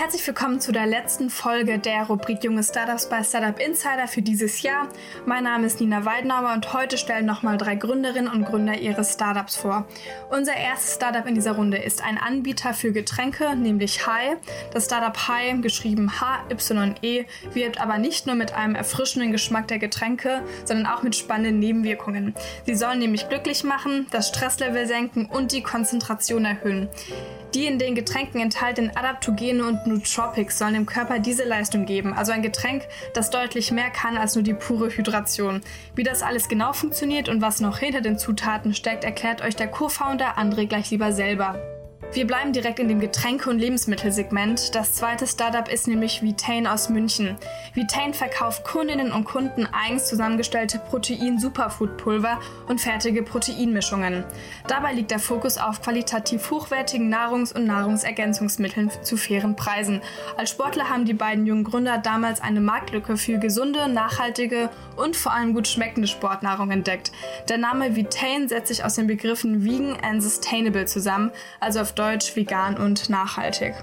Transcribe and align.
Herzlich 0.00 0.24
willkommen 0.28 0.60
zu 0.60 0.70
der 0.70 0.86
letzten 0.86 1.28
Folge 1.28 1.80
der 1.80 2.04
Rubrik 2.04 2.44
Junge 2.44 2.62
Startups 2.62 3.08
bei 3.08 3.24
Startup 3.24 3.58
Insider 3.58 4.06
für 4.06 4.22
dieses 4.22 4.62
Jahr. 4.62 4.88
Mein 5.26 5.42
Name 5.42 5.66
ist 5.66 5.80
Nina 5.80 6.04
Weidenauer 6.04 6.52
und 6.54 6.72
heute 6.72 6.96
stellen 6.96 7.26
nochmal 7.26 7.58
drei 7.58 7.74
Gründerinnen 7.74 8.32
und 8.32 8.44
Gründer 8.44 8.78
ihre 8.78 9.04
Startups 9.04 9.56
vor. 9.56 9.88
Unser 10.30 10.54
erstes 10.54 10.94
Startup 10.94 11.26
in 11.26 11.34
dieser 11.34 11.56
Runde 11.56 11.78
ist 11.78 12.04
ein 12.04 12.16
Anbieter 12.16 12.74
für 12.74 12.92
Getränke, 12.92 13.56
nämlich 13.56 14.06
Hi. 14.06 14.36
Das 14.72 14.84
Startup 14.84 15.18
Hi, 15.26 15.60
geschrieben 15.60 16.20
H-Y-E, 16.20 17.26
wirbt 17.52 17.80
aber 17.80 17.98
nicht 17.98 18.28
nur 18.28 18.36
mit 18.36 18.54
einem 18.54 18.76
erfrischenden 18.76 19.32
Geschmack 19.32 19.66
der 19.66 19.80
Getränke, 19.80 20.44
sondern 20.64 20.86
auch 20.86 21.02
mit 21.02 21.16
spannenden 21.16 21.58
Nebenwirkungen. 21.58 22.34
Sie 22.66 22.76
sollen 22.76 23.00
nämlich 23.00 23.28
glücklich 23.28 23.64
machen, 23.64 24.06
das 24.12 24.28
Stresslevel 24.28 24.86
senken 24.86 25.26
und 25.26 25.50
die 25.50 25.64
Konzentration 25.64 26.44
erhöhen. 26.44 26.88
Die 27.54 27.64
in 27.64 27.78
den 27.78 27.94
Getränken 27.94 28.40
enthaltenen 28.40 28.94
Adaptogene 28.94 29.66
und 29.66 29.86
Nootropics 29.86 30.58
sollen 30.58 30.74
dem 30.74 30.86
Körper 30.86 31.18
diese 31.18 31.44
Leistung 31.44 31.86
geben, 31.86 32.12
also 32.12 32.30
ein 32.30 32.42
Getränk, 32.42 32.86
das 33.14 33.30
deutlich 33.30 33.70
mehr 33.70 33.88
kann 33.90 34.18
als 34.18 34.34
nur 34.34 34.44
die 34.44 34.52
pure 34.52 34.90
Hydration. 34.90 35.62
Wie 35.94 36.02
das 36.02 36.22
alles 36.22 36.48
genau 36.48 36.74
funktioniert 36.74 37.28
und 37.28 37.40
was 37.40 37.60
noch 37.60 37.78
hinter 37.78 38.02
den 38.02 38.18
Zutaten 38.18 38.74
steckt, 38.74 39.04
erklärt 39.04 39.40
euch 39.40 39.56
der 39.56 39.68
Co-Founder 39.68 40.36
André 40.36 40.66
gleich 40.66 40.90
lieber 40.90 41.12
selber. 41.12 41.77
Wir 42.10 42.26
bleiben 42.26 42.54
direkt 42.54 42.78
in 42.78 42.88
dem 42.88 43.00
Getränke- 43.00 43.50
und 43.50 43.58
Lebensmittelsegment. 43.58 44.74
Das 44.74 44.94
zweite 44.94 45.26
Startup 45.26 45.68
ist 45.68 45.86
nämlich 45.86 46.22
Vitain 46.22 46.66
aus 46.66 46.88
München. 46.88 47.36
Vitain 47.74 48.14
verkauft 48.14 48.64
Kundinnen 48.64 49.12
und 49.12 49.24
Kunden 49.24 49.68
eigens 49.70 50.06
zusammengestellte 50.06 50.78
Protein-Superfood-Pulver 50.78 52.40
und 52.66 52.80
fertige 52.80 53.22
Proteinmischungen. 53.22 54.24
Dabei 54.68 54.94
liegt 54.94 55.10
der 55.10 55.18
Fokus 55.18 55.58
auf 55.58 55.82
qualitativ 55.82 56.50
hochwertigen 56.50 57.12
Nahrungs- 57.12 57.52
und 57.52 57.66
Nahrungsergänzungsmitteln 57.66 58.90
zu 59.02 59.18
fairen 59.18 59.54
Preisen. 59.54 60.00
Als 60.38 60.48
Sportler 60.50 60.88
haben 60.88 61.04
die 61.04 61.14
beiden 61.14 61.44
jungen 61.44 61.64
Gründer 61.64 61.98
damals 61.98 62.40
eine 62.40 62.62
Marktlücke 62.62 63.18
für 63.18 63.38
gesunde, 63.38 63.86
nachhaltige 63.86 64.70
und 64.96 65.14
vor 65.14 65.34
allem 65.34 65.52
gut 65.52 65.68
schmeckende 65.68 66.08
Sportnahrung 66.08 66.70
entdeckt. 66.70 67.12
Der 67.50 67.58
Name 67.58 67.96
Vitain 67.96 68.48
setzt 68.48 68.68
sich 68.68 68.82
aus 68.82 68.94
den 68.94 69.06
Begriffen 69.06 69.62
Vegan 69.62 69.98
and 70.02 70.22
Sustainable 70.22 70.86
zusammen, 70.86 71.30
also 71.60 71.80
auf 71.80 71.92
Deutsch 71.98 72.36
vegan 72.36 72.76
und 72.76 73.10
nachhaltig. 73.10 73.74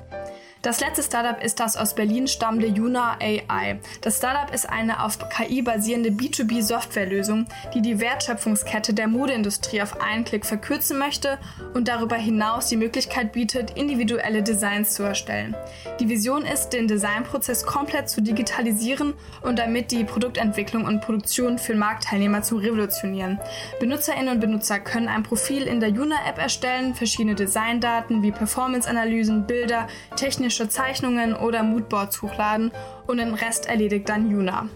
Das 0.65 0.79
letzte 0.79 1.03
Startup 1.03 1.43
ist 1.43 1.59
das 1.59 1.77
aus 1.77 1.93
Berlin 1.93 2.27
stammende 2.27 2.65
Yuna 2.65 3.19
AI. 3.21 3.79
Das 4.01 4.17
Startup 4.17 4.51
ist 4.51 4.67
eine 4.67 5.03
auf 5.03 5.19
KI 5.29 5.61
basierende 5.61 6.09
B2B-Softwarelösung, 6.09 7.45
die 7.75 7.83
die 7.83 7.99
Wertschöpfungskette 7.99 8.95
der 8.95 9.07
Modeindustrie 9.07 9.83
auf 9.83 10.01
einen 10.01 10.25
Klick 10.25 10.43
verkürzen 10.43 10.97
möchte 10.97 11.37
und 11.75 11.87
darüber 11.87 12.15
hinaus 12.15 12.65
die 12.65 12.77
Möglichkeit 12.77 13.31
bietet, 13.33 13.77
individuelle 13.77 14.41
Designs 14.41 14.95
zu 14.95 15.03
erstellen. 15.03 15.55
Die 15.99 16.09
Vision 16.09 16.43
ist, 16.43 16.69
den 16.69 16.87
Designprozess 16.87 17.67
komplett 17.67 18.09
zu 18.09 18.23
digitalisieren 18.23 19.13
und 19.43 19.59
damit 19.59 19.91
die 19.91 20.03
Produktentwicklung 20.03 20.85
und 20.85 21.01
Produktion 21.01 21.59
für 21.59 21.75
Marktteilnehmer 21.75 22.41
zu 22.41 22.57
revolutionieren. 22.57 23.39
Benutzerinnen 23.79 24.29
und 24.29 24.39
Benutzer 24.39 24.79
können 24.79 25.09
ein 25.09 25.21
Profil 25.21 25.67
in 25.67 25.79
der 25.79 25.89
Yuna-App 25.89 26.39
erstellen, 26.39 26.95
verschiedene 26.95 27.35
Designdaten 27.35 28.23
wie 28.23 28.31
Performance-Analysen, 28.31 29.45
Bilder, 29.45 29.85
technische 30.15 30.54
grafische 30.55 30.69
Zeichnungen 30.69 31.35
oder 31.35 31.63
Moodboards 31.63 32.21
hochladen 32.21 32.71
und 33.07 33.17
den 33.17 33.33
Rest 33.33 33.65
erledigt 33.65 34.07
dann 34.07 34.29
Juna. 34.29 34.69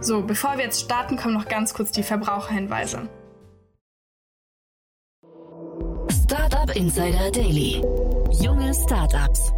So, 0.00 0.22
bevor 0.22 0.56
wir 0.56 0.64
jetzt 0.64 0.82
starten, 0.82 1.16
kommen 1.16 1.34
noch 1.34 1.48
ganz 1.48 1.74
kurz 1.74 1.90
die 1.90 2.02
Verbraucherhinweise. 2.02 3.08
Startup 6.24 6.74
Insider 6.76 7.30
Daily. 7.30 7.82
Junge 8.40 8.72
Startups. 8.74 9.52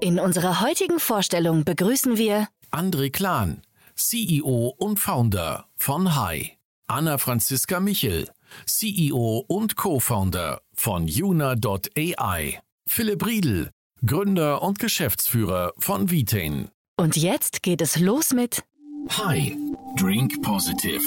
In 0.00 0.18
unserer 0.18 0.60
heutigen 0.60 0.98
Vorstellung 0.98 1.64
begrüßen 1.64 2.16
wir 2.16 2.48
André 2.70 3.10
Klan, 3.10 3.62
CEO 3.94 4.74
und 4.78 4.98
Founder 4.98 5.66
von 5.76 6.14
Hi. 6.16 6.52
Anna 6.86 7.18
Franziska 7.18 7.80
Michel, 7.80 8.28
CEO 8.66 9.44
und 9.46 9.76
Co-Founder 9.76 10.60
von 10.74 11.06
Juna.ai. 11.06 12.60
Philipp 12.86 13.24
Riedel, 13.24 13.70
Gründer 14.04 14.62
und 14.62 14.78
Geschäftsführer 14.78 15.72
von 15.76 16.10
Vitain. 16.10 16.70
Und 16.96 17.16
jetzt 17.16 17.62
geht 17.62 17.82
es 17.82 17.98
los 17.98 18.32
mit 18.32 18.62
Hi, 19.10 19.54
Drink 19.96 20.40
Positive. 20.40 21.02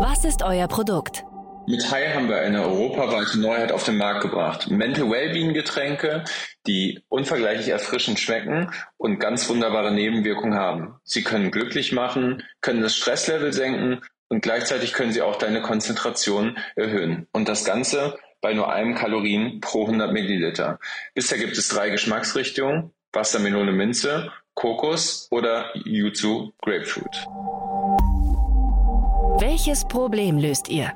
Was 0.00 0.24
ist 0.24 0.42
euer 0.42 0.68
Produkt? 0.68 1.24
Mit 1.70 1.88
Hai 1.88 2.08
haben 2.08 2.28
wir 2.28 2.40
eine 2.40 2.64
europaweite 2.64 3.38
Neuheit 3.38 3.70
auf 3.70 3.84
den 3.84 3.96
Markt 3.96 4.22
gebracht. 4.22 4.68
Mental 4.68 5.08
Wellbeing 5.08 5.54
Getränke, 5.54 6.24
die 6.66 7.04
unvergleichlich 7.08 7.68
erfrischend 7.68 8.18
schmecken 8.18 8.72
und 8.96 9.20
ganz 9.20 9.48
wunderbare 9.48 9.92
Nebenwirkungen 9.92 10.58
haben. 10.58 10.96
Sie 11.04 11.22
können 11.22 11.52
glücklich 11.52 11.92
machen, 11.92 12.42
können 12.60 12.80
das 12.80 12.96
Stresslevel 12.96 13.52
senken 13.52 14.00
und 14.28 14.40
gleichzeitig 14.42 14.94
können 14.94 15.12
sie 15.12 15.22
auch 15.22 15.36
deine 15.36 15.62
Konzentration 15.62 16.58
erhöhen. 16.74 17.28
Und 17.30 17.48
das 17.48 17.64
Ganze 17.64 18.18
bei 18.40 18.52
nur 18.52 18.72
einem 18.72 18.96
Kalorien 18.96 19.60
pro 19.60 19.82
100 19.84 20.12
Milliliter. 20.12 20.80
Bisher 21.14 21.38
gibt 21.38 21.56
es 21.56 21.68
drei 21.68 21.90
Geschmacksrichtungen, 21.90 22.90
Wassermelone 23.12 23.70
Minze, 23.70 24.32
Kokos 24.54 25.28
oder 25.30 25.70
Yuzu 25.84 26.52
Grapefruit. 26.62 27.28
Welches 29.38 29.86
Problem 29.86 30.36
löst 30.36 30.68
ihr? 30.68 30.92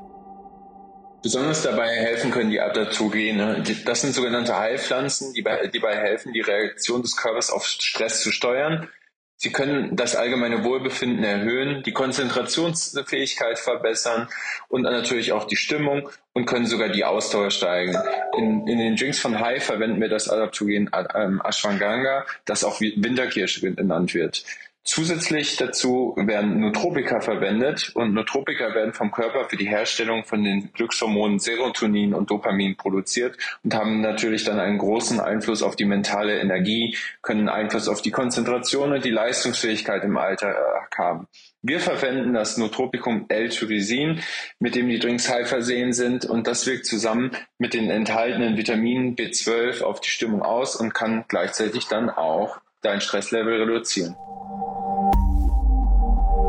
Besonders 1.24 1.62
dabei 1.62 1.88
helfen 1.88 2.30
können 2.30 2.50
die 2.50 2.60
Adaptogene. 2.60 3.62
Das 3.86 4.02
sind 4.02 4.14
sogenannte 4.14 4.58
Heilpflanzen, 4.58 5.32
die, 5.32 5.40
bei, 5.40 5.68
die 5.68 5.80
dabei 5.80 5.96
helfen, 5.96 6.34
die 6.34 6.42
Reaktion 6.42 7.00
des 7.00 7.16
Körpers 7.16 7.50
auf 7.50 7.64
Stress 7.64 8.20
zu 8.20 8.30
steuern. 8.30 8.90
Sie 9.36 9.50
können 9.50 9.96
das 9.96 10.16
allgemeine 10.16 10.64
Wohlbefinden 10.64 11.24
erhöhen, 11.24 11.82
die 11.82 11.94
Konzentrationsfähigkeit 11.94 13.58
verbessern 13.58 14.28
und 14.68 14.82
natürlich 14.82 15.32
auch 15.32 15.44
die 15.44 15.56
Stimmung 15.56 16.10
und 16.34 16.44
können 16.44 16.66
sogar 16.66 16.90
die 16.90 17.06
Ausdauer 17.06 17.50
steigen. 17.50 17.96
In, 18.36 18.68
in 18.68 18.78
den 18.78 18.94
Drinks 18.94 19.18
von 19.18 19.40
Hai 19.40 19.60
verwenden 19.60 20.02
wir 20.02 20.10
das 20.10 20.28
Adaptogen 20.28 20.90
ähm, 21.14 21.40
Ashwagandha, 21.42 22.26
das 22.44 22.64
auch 22.64 22.82
Winterkirsche 22.82 23.62
genannt 23.62 24.12
wird. 24.12 24.44
Zusätzlich 24.86 25.56
dazu 25.56 26.14
werden 26.14 26.60
Nootropika 26.60 27.20
verwendet 27.20 27.90
und 27.94 28.12
Nootropika 28.12 28.74
werden 28.74 28.92
vom 28.92 29.10
Körper 29.12 29.48
für 29.48 29.56
die 29.56 29.66
Herstellung 29.66 30.24
von 30.24 30.44
den 30.44 30.74
Glückshormonen 30.74 31.38
Serotonin 31.38 32.12
und 32.12 32.30
Dopamin 32.30 32.76
produziert 32.76 33.38
und 33.62 33.74
haben 33.74 34.02
natürlich 34.02 34.44
dann 34.44 34.60
einen 34.60 34.76
großen 34.76 35.20
Einfluss 35.20 35.62
auf 35.62 35.74
die 35.74 35.86
mentale 35.86 36.38
Energie, 36.38 36.98
können 37.22 37.48
Einfluss 37.48 37.88
auf 37.88 38.02
die 38.02 38.10
Konzentration 38.10 38.92
und 38.92 39.06
die 39.06 39.10
Leistungsfähigkeit 39.10 40.04
im 40.04 40.18
Alltag 40.18 40.54
haben. 40.98 41.28
Wir 41.62 41.80
verwenden 41.80 42.34
das 42.34 42.58
Nootropikum 42.58 43.24
L-Tyrosin, 43.28 44.20
mit 44.58 44.74
dem 44.74 44.90
die 44.90 44.98
Drinks 44.98 45.30
high 45.30 45.48
versehen 45.48 45.94
sind 45.94 46.26
und 46.26 46.46
das 46.46 46.66
wirkt 46.66 46.84
zusammen 46.84 47.30
mit 47.56 47.72
den 47.72 47.88
enthaltenen 47.88 48.58
Vitaminen 48.58 49.16
B12 49.16 49.82
auf 49.82 50.02
die 50.02 50.10
Stimmung 50.10 50.42
aus 50.42 50.76
und 50.76 50.92
kann 50.92 51.24
gleichzeitig 51.26 51.88
dann 51.88 52.10
auch 52.10 52.60
dein 52.82 53.00
Stresslevel 53.00 53.62
reduzieren. 53.62 54.14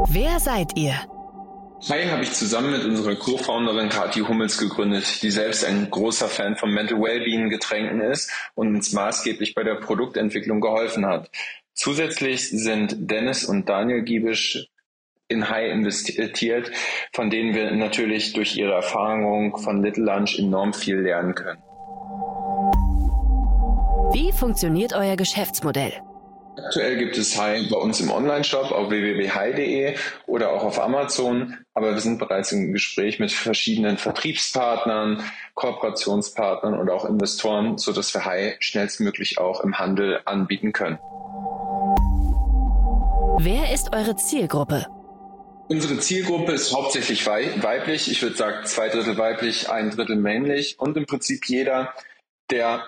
Wer 0.07 0.39
seid 0.39 0.77
ihr? 0.77 0.93
Hi 1.89 2.07
habe 2.07 2.23
ich 2.23 2.31
zusammen 2.31 2.71
mit 2.71 2.85
unserer 2.85 3.15
Co-Founderin 3.15 3.89
Kathi 3.89 4.21
Hummels 4.21 4.57
gegründet, 4.57 5.21
die 5.21 5.31
selbst 5.31 5.65
ein 5.65 5.89
großer 5.89 6.27
Fan 6.27 6.55
von 6.55 6.71
Mental 6.71 6.99
Wellbeing 6.99 7.49
Getränken 7.49 8.01
ist 8.01 8.31
und 8.55 8.75
uns 8.75 8.93
maßgeblich 8.93 9.55
bei 9.55 9.63
der 9.63 9.75
Produktentwicklung 9.75 10.61
geholfen 10.61 11.05
hat. 11.05 11.29
Zusätzlich 11.73 12.49
sind 12.49 13.09
Dennis 13.11 13.45
und 13.45 13.67
Daniel 13.67 14.03
Giebisch 14.03 14.67
in 15.27 15.49
High 15.49 15.71
investiert, 15.71 16.71
von 17.13 17.29
denen 17.29 17.55
wir 17.55 17.71
natürlich 17.71 18.33
durch 18.33 18.55
ihre 18.57 18.73
Erfahrung 18.73 19.57
von 19.57 19.83
Little 19.83 20.05
Lunch 20.05 20.37
enorm 20.37 20.73
viel 20.73 20.97
lernen 20.97 21.35
können. 21.35 21.61
Wie 24.13 24.31
funktioniert 24.31 24.93
euer 24.93 25.15
Geschäftsmodell? 25.15 25.93
Aktuell 26.57 26.97
gibt 26.97 27.17
es 27.17 27.37
Hai 27.37 27.67
bei 27.69 27.77
uns 27.77 27.99
im 27.99 28.09
Online-Shop 28.09 28.71
auf 28.71 28.89
www.hai.de 28.89 29.95
oder 30.25 30.53
auch 30.53 30.63
auf 30.63 30.79
Amazon, 30.79 31.57
aber 31.73 31.93
wir 31.93 31.99
sind 31.99 32.17
bereits 32.17 32.51
im 32.53 32.71
Gespräch 32.71 33.19
mit 33.19 33.31
verschiedenen 33.31 33.97
Vertriebspartnern, 33.97 35.23
Kooperationspartnern 35.55 36.79
und 36.79 36.89
auch 36.89 37.05
Investoren, 37.05 37.77
sodass 37.77 38.13
wir 38.13 38.25
Hai 38.25 38.55
schnellstmöglich 38.59 39.37
auch 39.37 39.61
im 39.61 39.77
Handel 39.77 40.21
anbieten 40.23 40.71
können. 40.71 40.97
Wer 43.39 43.73
ist 43.73 43.93
eure 43.93 44.15
Zielgruppe? 44.15 44.85
Unsere 45.67 45.99
Zielgruppe 45.99 46.53
ist 46.53 46.73
hauptsächlich 46.73 47.25
weiblich. 47.27 48.09
Ich 48.09 48.21
würde 48.21 48.35
sagen, 48.35 48.65
zwei 48.65 48.87
Drittel 48.87 49.17
weiblich, 49.17 49.69
ein 49.69 49.89
Drittel 49.89 50.15
männlich 50.15 50.79
und 50.79 50.95
im 50.95 51.05
Prinzip 51.05 51.45
jeder, 51.47 51.93
der 52.49 52.85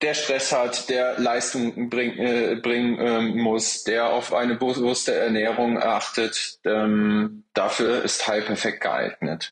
der 0.00 0.14
Stress 0.14 0.52
hat, 0.52 0.88
der 0.88 1.18
Leistung 1.18 1.88
bring, 1.88 2.16
äh, 2.16 2.56
bringen 2.62 2.98
ähm, 3.00 3.38
muss, 3.38 3.84
der 3.84 4.10
auf 4.10 4.32
eine 4.32 4.54
bewusste 4.54 5.14
Ernährung 5.14 5.78
achtet, 5.78 6.58
ähm, 6.64 7.44
dafür 7.54 8.04
ist 8.04 8.26
High 8.28 8.46
perfekt 8.46 8.80
geeignet. 8.82 9.50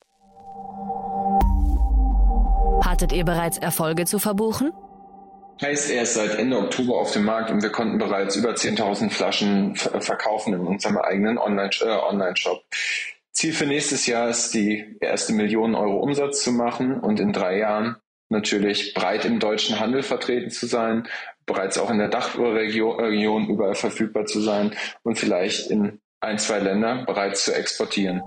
Hattet 2.84 3.12
ihr 3.12 3.25
bereits 3.25 3.58
Erfolge 3.58 4.04
zu 4.04 4.19
verbuchen? 4.19 4.72
Heißt, 5.60 5.90
er 5.90 6.02
ist 6.02 6.14
seit 6.14 6.38
Ende 6.38 6.58
Oktober 6.58 6.99
auf 6.99 7.12
dem 7.12 7.25
Markt 7.25 7.50
und 7.50 7.62
wir 7.62 7.70
konnten 7.70 7.99
bereits 7.99 8.37
über 8.37 8.50
10.000 8.50 9.10
Flaschen 9.10 9.75
verkaufen 9.75 10.52
in 10.52 10.60
unserem 10.60 10.99
eigenen 10.99 11.38
Online-Shop. 11.38 11.88
Äh, 11.88 11.92
Online 11.92 12.34
Ziel 13.32 13.52
für 13.52 13.66
nächstes 13.66 14.06
Jahr 14.06 14.31
ist, 14.31 14.54
die 14.54 14.96
erste 15.00 15.32
Million 15.32 15.75
Euro 15.75 15.99
Umsatz 15.99 16.42
zu 16.42 16.52
machen 16.52 17.00
und 17.00 17.20
in 17.20 17.32
drei 17.32 17.58
Jahren 17.58 17.96
natürlich 18.28 18.94
breit 18.94 19.25
im 19.25 19.38
deutschen 19.38 19.78
Handel 19.81 20.02
vertreten 20.02 20.50
zu 20.50 20.67
sein, 20.67 21.06
bereits 21.46 21.78
auch 21.78 21.90
in 21.90 21.99
der 21.99 22.08
Dachregion 22.08 23.49
überall 23.49 23.75
verfügbar 23.75 24.26
zu 24.26 24.40
sein 24.40 24.75
und 25.02 25.19
vielleicht 25.19 25.70
in 25.70 26.00
ein, 26.20 26.38
zwei 26.38 26.58
Länder 26.58 27.05
bereits 27.06 27.44
zu 27.44 27.55
exportieren. 27.55 28.23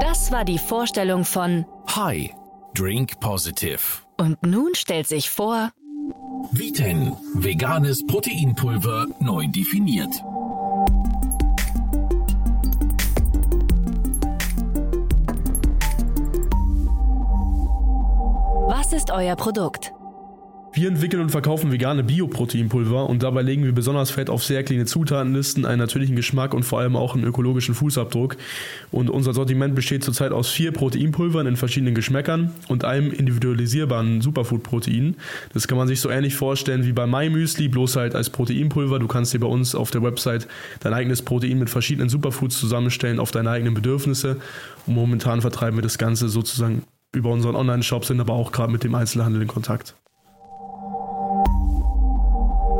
Das 0.00 0.32
war 0.32 0.44
die 0.44 0.58
Vorstellung 0.58 1.24
von 1.24 1.66
Hi, 1.88 2.32
Drink 2.74 3.20
Positive. 3.20 3.80
Und 4.16 4.42
nun 4.46 4.74
stellt 4.74 5.06
sich 5.06 5.28
vor 5.28 5.72
Viten, 6.52 7.16
veganes 7.34 8.06
Proteinpulver 8.06 9.06
neu 9.20 9.46
definiert. 9.48 10.14
Euer 19.14 19.36
Produkt? 19.36 19.92
Wir 20.76 20.88
entwickeln 20.88 21.22
und 21.22 21.30
verkaufen 21.30 21.70
vegane 21.70 22.02
Bioproteinpulver 22.02 23.08
und 23.08 23.22
dabei 23.22 23.42
legen 23.42 23.62
wir 23.62 23.70
besonders 23.70 24.16
Wert 24.16 24.28
auf 24.28 24.42
sehr 24.42 24.64
kleine 24.64 24.86
Zutatenlisten, 24.86 25.64
einen 25.64 25.78
natürlichen 25.78 26.16
Geschmack 26.16 26.52
und 26.52 26.64
vor 26.64 26.80
allem 26.80 26.96
auch 26.96 27.14
einen 27.14 27.22
ökologischen 27.22 27.76
Fußabdruck. 27.76 28.36
Und 28.90 29.08
unser 29.08 29.34
Sortiment 29.34 29.76
besteht 29.76 30.02
zurzeit 30.02 30.32
aus 30.32 30.50
vier 30.50 30.72
Proteinpulvern 30.72 31.46
in 31.46 31.54
verschiedenen 31.54 31.94
Geschmäckern 31.94 32.52
und 32.66 32.84
einem 32.84 33.12
individualisierbaren 33.12 34.20
Superfood-Protein. 34.20 35.14
Das 35.52 35.68
kann 35.68 35.78
man 35.78 35.86
sich 35.86 36.00
so 36.00 36.10
ähnlich 36.10 36.34
vorstellen 36.34 36.84
wie 36.84 36.92
bei 36.92 37.06
MyMüsli, 37.06 37.68
bloß 37.68 37.94
halt 37.94 38.16
als 38.16 38.30
Proteinpulver. 38.30 38.98
Du 38.98 39.06
kannst 39.06 39.32
dir 39.32 39.38
bei 39.38 39.46
uns 39.46 39.76
auf 39.76 39.92
der 39.92 40.02
Website 40.02 40.48
dein 40.80 40.92
eigenes 40.92 41.22
Protein 41.22 41.60
mit 41.60 41.70
verschiedenen 41.70 42.08
Superfoods 42.08 42.58
zusammenstellen 42.58 43.20
auf 43.20 43.30
deine 43.30 43.50
eigenen 43.50 43.74
Bedürfnisse. 43.74 44.38
Und 44.88 44.94
momentan 44.94 45.40
vertreiben 45.40 45.78
wir 45.78 45.82
das 45.82 45.98
Ganze 45.98 46.28
sozusagen 46.28 46.82
über 47.14 47.30
unseren 47.30 47.56
Online-Shop, 47.56 48.04
sind 48.04 48.20
aber 48.20 48.34
auch 48.34 48.52
gerade 48.52 48.72
mit 48.72 48.84
dem 48.84 48.94
Einzelhandel 48.94 49.42
in 49.42 49.48
Kontakt. 49.48 49.94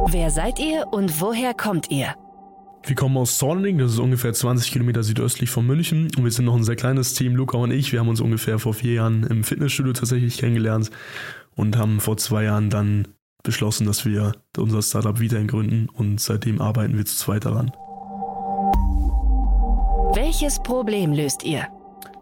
Wer 0.06 0.30
seid 0.30 0.58
ihr 0.58 0.86
und 0.90 1.20
woher 1.20 1.54
kommt 1.54 1.90
ihr? 1.90 2.14
Wir 2.86 2.94
kommen 2.94 3.16
aus 3.16 3.38
Zorning, 3.38 3.78
das 3.78 3.92
ist 3.92 3.98
ungefähr 3.98 4.34
20 4.34 4.70
Kilometer 4.70 5.02
südöstlich 5.02 5.48
von 5.48 5.66
München 5.66 6.10
und 6.16 6.24
wir 6.24 6.30
sind 6.30 6.44
noch 6.44 6.54
ein 6.54 6.64
sehr 6.64 6.76
kleines 6.76 7.14
Team, 7.14 7.34
Luca 7.34 7.56
und 7.56 7.70
ich. 7.70 7.92
Wir 7.92 8.00
haben 8.00 8.08
uns 8.08 8.20
ungefähr 8.20 8.58
vor 8.58 8.74
vier 8.74 8.92
Jahren 8.92 9.24
im 9.24 9.42
Fitnessstudio 9.42 9.94
tatsächlich 9.94 10.36
kennengelernt 10.36 10.90
und 11.56 11.78
haben 11.78 12.00
vor 12.00 12.18
zwei 12.18 12.44
Jahren 12.44 12.68
dann 12.68 13.08
beschlossen, 13.42 13.86
dass 13.86 14.04
wir 14.04 14.32
unser 14.58 14.82
Startup 14.82 15.18
wieder 15.18 15.42
gründen 15.44 15.88
und 15.88 16.20
seitdem 16.20 16.60
arbeiten 16.60 16.96
wir 16.98 17.06
zu 17.06 17.16
zweit 17.16 17.46
daran. 17.46 17.72
Welches 20.14 20.62
Problem 20.62 21.12
löst 21.12 21.42
ihr? 21.42 21.66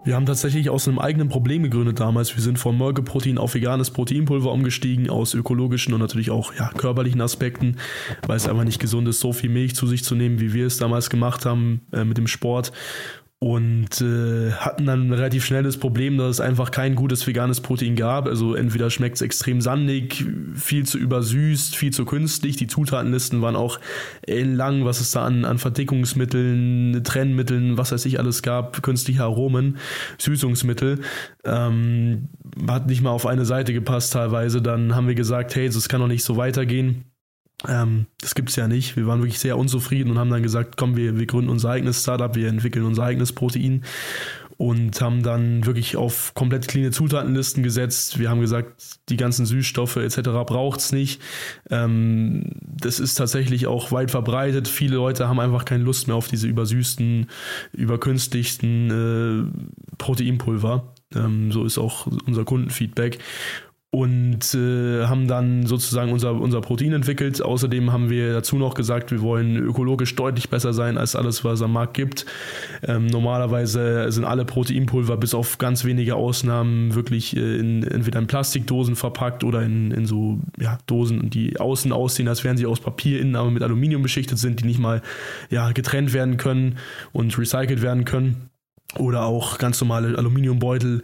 Wir 0.05 0.17
haben 0.17 0.27
tatsächlich 0.27 0.69
aus 0.69 0.89
einem 0.89 0.99
eigenen 0.99 1.29
Problem 1.29 1.63
gegründet 1.63 2.01
damals. 2.01 2.35
Wir 2.35 2.43
sind 2.43 2.59
von 2.59 2.77
Molkeprotein 2.77 3.39
auf 3.39 3.55
veganes 3.55 3.93
Proteinpulver 3.93 4.51
umgestiegen, 4.51 5.09
aus 5.09 5.33
ökologischen 5.33 5.95
und 5.95 6.01
natürlich 6.01 6.31
auch 6.33 6.53
ja, 6.55 6.71
körperlichen 6.77 7.21
Aspekten, 7.21 7.77
weil 8.27 8.37
es 8.37 8.49
einfach 8.49 8.65
nicht 8.65 8.81
gesund 8.81 9.07
ist, 9.07 9.21
so 9.21 9.33
viel 9.33 9.51
Milch 9.51 9.77
zu 9.77 9.87
sich 9.87 10.03
zu 10.03 10.17
nehmen, 10.17 10.41
wie 10.41 10.55
wir 10.55 10.67
es 10.67 10.77
damals 10.77 11.09
gemacht 11.09 11.47
haben 11.47 11.83
äh, 11.93 12.05
mit 12.05 12.19
dem 12.19 12.27
Sport 12.27 12.73
und 13.43 14.01
äh, 14.01 14.53
hatten 14.53 14.87
dann 14.87 15.13
relativ 15.13 15.45
schnell 15.45 15.65
das 15.65 15.77
Problem, 15.77 16.17
dass 16.17 16.31
es 16.31 16.41
einfach 16.41 16.71
kein 16.71 16.95
gutes 16.95 17.27
veganes 17.27 17.61
Protein 17.61 17.97
gab. 17.97 18.27
Also 18.29 18.55
entweder 18.55 18.89
schmeckt 18.89 19.17
es 19.17 19.21
extrem 19.21 19.61
sandig, 19.61 20.25
viel 20.55 20.87
zu 20.87 20.97
übersüßt, 20.97 21.75
viel 21.75 21.93
zu 21.93 22.05
künstlich. 22.05 22.55
Die 22.55 22.69
Zutatenlisten 22.69 23.43
waren 23.43 23.57
auch 23.57 23.81
lang, 24.29 24.85
was 24.85 25.01
es 25.01 25.11
da 25.11 25.25
an, 25.25 25.45
an 25.45 25.59
Verdickungsmitteln, 25.59 27.03
Trennmitteln, 27.03 27.77
was 27.77 27.91
weiß 27.91 28.07
ich 28.07 28.21
alles 28.21 28.43
gab, 28.43 28.81
künstliche 28.81 29.25
Aromen, 29.25 29.79
Süßungsmittel. 30.19 31.01
Ähm, 31.45 32.29
hat 32.69 32.87
nicht 32.87 33.03
mal 33.03 33.11
auf 33.11 33.27
eine 33.27 33.45
Seite 33.45 33.73
gepasst 33.73 34.13
teilweise. 34.13 34.63
Dann 34.63 34.95
haben 34.95 35.09
wir 35.09 35.17
gesagt, 35.17 35.57
hey, 35.57 35.69
das 35.69 35.89
kann 35.89 36.01
doch 36.01 36.07
nicht 36.07 36.23
so 36.23 36.37
weitergehen 36.37 37.12
ähm, 37.69 38.07
das 38.21 38.35
gibt 38.35 38.51
es 38.51 38.57
ja 38.57 38.69
nicht. 38.69 38.97
Wir 38.97 39.07
waren 39.07 39.21
wirklich 39.21 39.39
sehr 39.39 39.59
unzufrieden 39.59 40.11
und 40.11 40.19
haben 40.19 40.31
dann 40.31 40.43
gesagt, 40.43 40.77
komm, 40.77 40.97
wir, 40.97 41.19
wir 41.19 41.27
gründen 41.27 41.51
unser 41.51 41.71
eigenes 41.71 42.03
Startup, 42.03 42.35
wir 42.35 42.49
entwickeln 42.49 42.85
unser 42.85 43.05
eigenes 43.05 43.33
Protein 43.33 43.85
und 44.57 45.01
haben 45.01 45.23
dann 45.23 45.67
wirklich 45.67 45.97
auf 45.97 46.35
komplett 46.35 46.69
cleane 46.69 46.93
Zutatenlisten 46.93 47.65
gesetzt. 47.65 48.19
Wir 48.21 48.31
haben 48.31 48.41
gesagt, 48.41 49.01
die 49.09 49.17
ganzen 49.17 49.45
Süßstoffe 49.45 49.97
etc. 49.97 50.21
braucht 50.47 50.81
es 50.81 50.93
nicht. 50.93 51.21
Ähm, 51.71 52.45
das 52.63 53.01
ist 53.01 53.17
tatsächlich 53.17 53.67
auch 53.67 53.91
weit 53.91 54.11
verbreitet. 54.13 54.69
Viele 54.69 54.97
Leute 54.97 55.29
haben 55.29 55.41
einfach 55.41 55.65
keine 55.65 55.83
Lust 55.83 56.07
mehr 56.07 56.17
auf 56.17 56.29
diese 56.29 56.47
übersüßten, 56.47 57.27
überkünstlichten 57.73 59.51
äh, 59.51 59.97
Proteinpulver. 59.99 60.95
Ähm, 61.15 61.51
so 61.51 61.65
ist 61.65 61.79
auch 61.79 62.07
unser 62.27 62.45
Kundenfeedback 62.45 63.19
und 63.95 64.55
äh, 64.55 65.05
haben 65.05 65.29
dann 65.29 65.67
sozusagen 65.67 66.13
unser, 66.13 66.33
unser 66.41 66.63
Protein 66.63 66.95
entwickelt. 66.95 67.43
Außerdem 67.43 67.93
haben 67.93 68.09
wir 68.09 68.33
dazu 68.33 68.57
noch 68.57 68.73
gesagt, 68.73 69.11
wir 69.11 69.21
wollen 69.21 69.55
ökologisch 69.59 70.15
deutlich 70.17 70.49
besser 70.49 70.73
sein 70.73 70.97
als 70.97 71.15
alles, 71.15 71.45
was 71.45 71.59
es 71.59 71.63
am 71.63 71.75
Markt 71.75 71.93
gibt. 71.93 72.25
Ähm, 72.83 73.07
normalerweise 73.07 74.11
sind 74.11 74.25
alle 74.25 74.47
Proteinpulver 74.47 75.19
bis 75.19 75.35
auf 75.35 75.59
ganz 75.59 75.85
wenige 75.85 76.15
Ausnahmen 76.15 76.95
wirklich 76.95 77.37
äh, 77.37 77.59
in, 77.59 77.83
entweder 77.83 78.19
in 78.19 78.29
Plastikdosen 78.29 78.97
verpackt 78.97 79.45
oder 79.45 79.61
in, 79.61 79.91
in 79.91 80.07
so 80.07 80.41
ja, 80.59 80.79
Dosen, 80.87 81.29
die 81.29 81.61
außen 81.61 81.93
aussehen, 81.93 82.29
als 82.29 82.45
wären 82.45 82.57
sie 82.57 82.65
aus 82.65 82.81
Papier, 82.81 83.21
innen 83.21 83.37
aber 83.37 83.51
mit 83.51 83.63
Aluminium 83.63 84.01
beschichtet 84.01 84.39
sind, 84.39 84.61
die 84.61 84.65
nicht 84.65 84.81
mal 84.81 85.03
ja, 85.51 85.71
getrennt 85.73 86.15
werden 86.15 86.39
können 86.39 86.79
und 87.13 87.37
recycelt 87.39 87.83
werden 87.83 88.07
können 88.07 88.49
oder 88.99 89.25
auch 89.25 89.59
ganz 89.59 89.81
normale 89.81 90.17
Aluminiumbeutel 90.19 91.03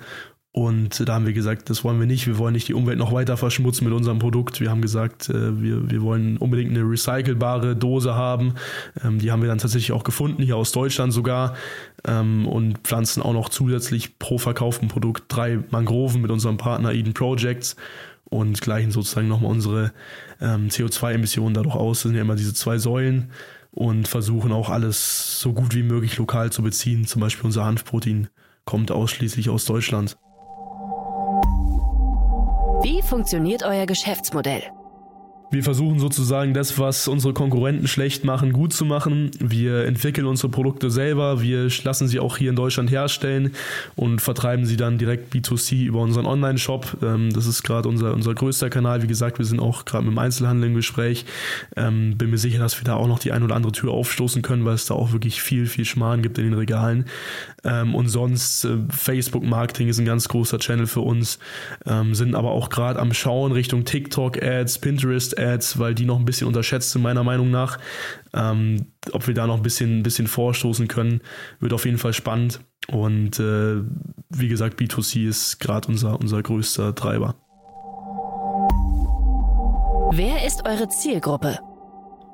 und 0.52 1.06
da 1.06 1.14
haben 1.14 1.26
wir 1.26 1.34
gesagt, 1.34 1.68
das 1.68 1.84
wollen 1.84 2.00
wir 2.00 2.06
nicht. 2.06 2.26
Wir 2.26 2.38
wollen 2.38 2.54
nicht 2.54 2.68
die 2.68 2.74
Umwelt 2.74 2.98
noch 2.98 3.12
weiter 3.12 3.36
verschmutzen 3.36 3.84
mit 3.84 3.92
unserem 3.92 4.18
Produkt. 4.18 4.60
Wir 4.60 4.70
haben 4.70 4.80
gesagt, 4.80 5.28
äh, 5.28 5.60
wir, 5.60 5.90
wir 5.90 6.02
wollen 6.02 6.38
unbedingt 6.38 6.70
eine 6.70 6.88
recycelbare 6.88 7.76
Dose 7.76 8.14
haben. 8.14 8.54
Ähm, 9.04 9.18
die 9.18 9.30
haben 9.30 9.42
wir 9.42 9.48
dann 9.48 9.58
tatsächlich 9.58 9.92
auch 9.92 10.04
gefunden, 10.04 10.42
hier 10.42 10.56
aus 10.56 10.72
Deutschland 10.72 11.12
sogar. 11.12 11.54
Ähm, 12.06 12.48
und 12.48 12.78
pflanzen 12.78 13.22
auch 13.22 13.34
noch 13.34 13.50
zusätzlich 13.50 14.18
pro 14.18 14.38
verkauften 14.38 14.88
Produkt 14.88 15.24
drei 15.28 15.60
Mangroven 15.70 16.22
mit 16.22 16.30
unserem 16.30 16.56
Partner 16.56 16.92
Eden 16.92 17.12
Projects 17.12 17.76
und 18.24 18.60
gleichen 18.60 18.90
sozusagen 18.90 19.28
nochmal 19.28 19.50
unsere 19.50 19.92
ähm, 20.40 20.68
CO2-Emissionen 20.68 21.54
dadurch 21.54 21.76
aus. 21.76 21.98
Das 21.98 22.02
sind 22.04 22.16
ja 22.16 22.22
immer 22.22 22.36
diese 22.36 22.54
zwei 22.54 22.78
Säulen 22.78 23.30
und 23.70 24.08
versuchen 24.08 24.52
auch 24.52 24.70
alles 24.70 25.40
so 25.40 25.52
gut 25.52 25.74
wie 25.74 25.82
möglich 25.82 26.16
lokal 26.16 26.50
zu 26.50 26.62
beziehen. 26.62 27.06
Zum 27.06 27.20
Beispiel 27.20 27.44
unser 27.44 27.66
Hanfprotein 27.66 28.28
kommt 28.64 28.90
ausschließlich 28.90 29.50
aus 29.50 29.66
Deutschland. 29.66 30.16
Funktioniert 33.08 33.62
euer 33.62 33.86
Geschäftsmodell? 33.86 34.64
Wir 35.50 35.62
versuchen 35.62 35.98
sozusagen 35.98 36.52
das, 36.52 36.78
was 36.78 37.08
unsere 37.08 37.32
Konkurrenten 37.32 37.88
schlecht 37.88 38.22
machen, 38.22 38.52
gut 38.52 38.74
zu 38.74 38.84
machen. 38.84 39.30
Wir 39.40 39.86
entwickeln 39.86 40.26
unsere 40.26 40.50
Produkte 40.50 40.90
selber, 40.90 41.40
wir 41.40 41.68
lassen 41.84 42.06
sie 42.06 42.20
auch 42.20 42.36
hier 42.36 42.50
in 42.50 42.56
Deutschland 42.56 42.90
herstellen 42.90 43.52
und 43.96 44.20
vertreiben 44.20 44.66
sie 44.66 44.76
dann 44.76 44.98
direkt 44.98 45.32
B2C 45.34 45.84
über 45.84 46.00
unseren 46.00 46.26
Online-Shop. 46.26 46.98
Ähm, 47.02 47.32
das 47.32 47.46
ist 47.46 47.62
gerade 47.62 47.88
unser, 47.88 48.12
unser 48.12 48.34
größter 48.34 48.68
Kanal. 48.68 49.02
Wie 49.02 49.06
gesagt, 49.06 49.38
wir 49.38 49.46
sind 49.46 49.58
auch 49.58 49.86
gerade 49.86 50.04
mit 50.04 50.12
dem 50.12 50.18
Einzelhandel 50.18 50.68
im 50.68 50.74
Gespräch. 50.74 51.24
Ähm, 51.76 52.18
bin 52.18 52.28
mir 52.28 52.38
sicher, 52.38 52.58
dass 52.58 52.78
wir 52.78 52.84
da 52.84 52.96
auch 52.96 53.08
noch 53.08 53.18
die 53.18 53.32
ein 53.32 53.42
oder 53.42 53.56
andere 53.56 53.72
Tür 53.72 53.92
aufstoßen 53.92 54.42
können, 54.42 54.66
weil 54.66 54.74
es 54.74 54.84
da 54.84 54.94
auch 54.94 55.12
wirklich 55.12 55.40
viel, 55.40 55.64
viel 55.64 55.86
Schmarrn 55.86 56.20
gibt 56.20 56.36
in 56.36 56.44
den 56.44 56.54
Regalen. 56.54 57.06
Ähm, 57.64 57.94
und 57.94 58.08
sonst 58.08 58.66
äh, 58.66 58.76
Facebook-Marketing 58.90 59.88
ist 59.88 59.98
ein 59.98 60.04
ganz 60.04 60.28
großer 60.28 60.58
Channel 60.58 60.86
für 60.86 61.00
uns, 61.00 61.38
sind 62.12 62.34
aber 62.34 62.50
auch 62.50 62.68
gerade 62.68 62.98
am 62.98 63.12
Schauen 63.14 63.52
Richtung 63.52 63.84
TikTok-Ads, 63.84 64.78
Pinterest 64.80 65.38
Ads, 65.38 65.78
weil 65.78 65.95
die 65.95 66.04
noch 66.04 66.18
ein 66.18 66.25
bisschen 66.25 66.47
unterschätzt 66.47 66.90
sind, 66.90 67.02
meiner 67.02 67.25
Meinung 67.25 67.50
nach. 67.50 67.78
Ähm, 68.35 68.87
ob 69.12 69.26
wir 69.26 69.35
da 69.35 69.47
noch 69.47 69.57
ein 69.57 69.62
bisschen, 69.62 70.02
bisschen 70.02 70.26
vorstoßen 70.26 70.88
können, 70.88 71.21
wird 71.61 71.73
auf 71.73 71.85
jeden 71.85 71.99
Fall 71.99 72.12
spannend. 72.12 72.61
Und 72.88 73.38
äh, 73.38 73.83
wie 74.30 74.49
gesagt, 74.49 74.80
B2C 74.80 75.28
ist 75.28 75.61
gerade 75.61 75.88
unser, 75.88 76.18
unser 76.18 76.42
größter 76.42 76.95
Treiber. 76.95 77.35
Wer 80.11 80.47
ist 80.47 80.66
eure 80.66 80.88
Zielgruppe? 80.88 81.59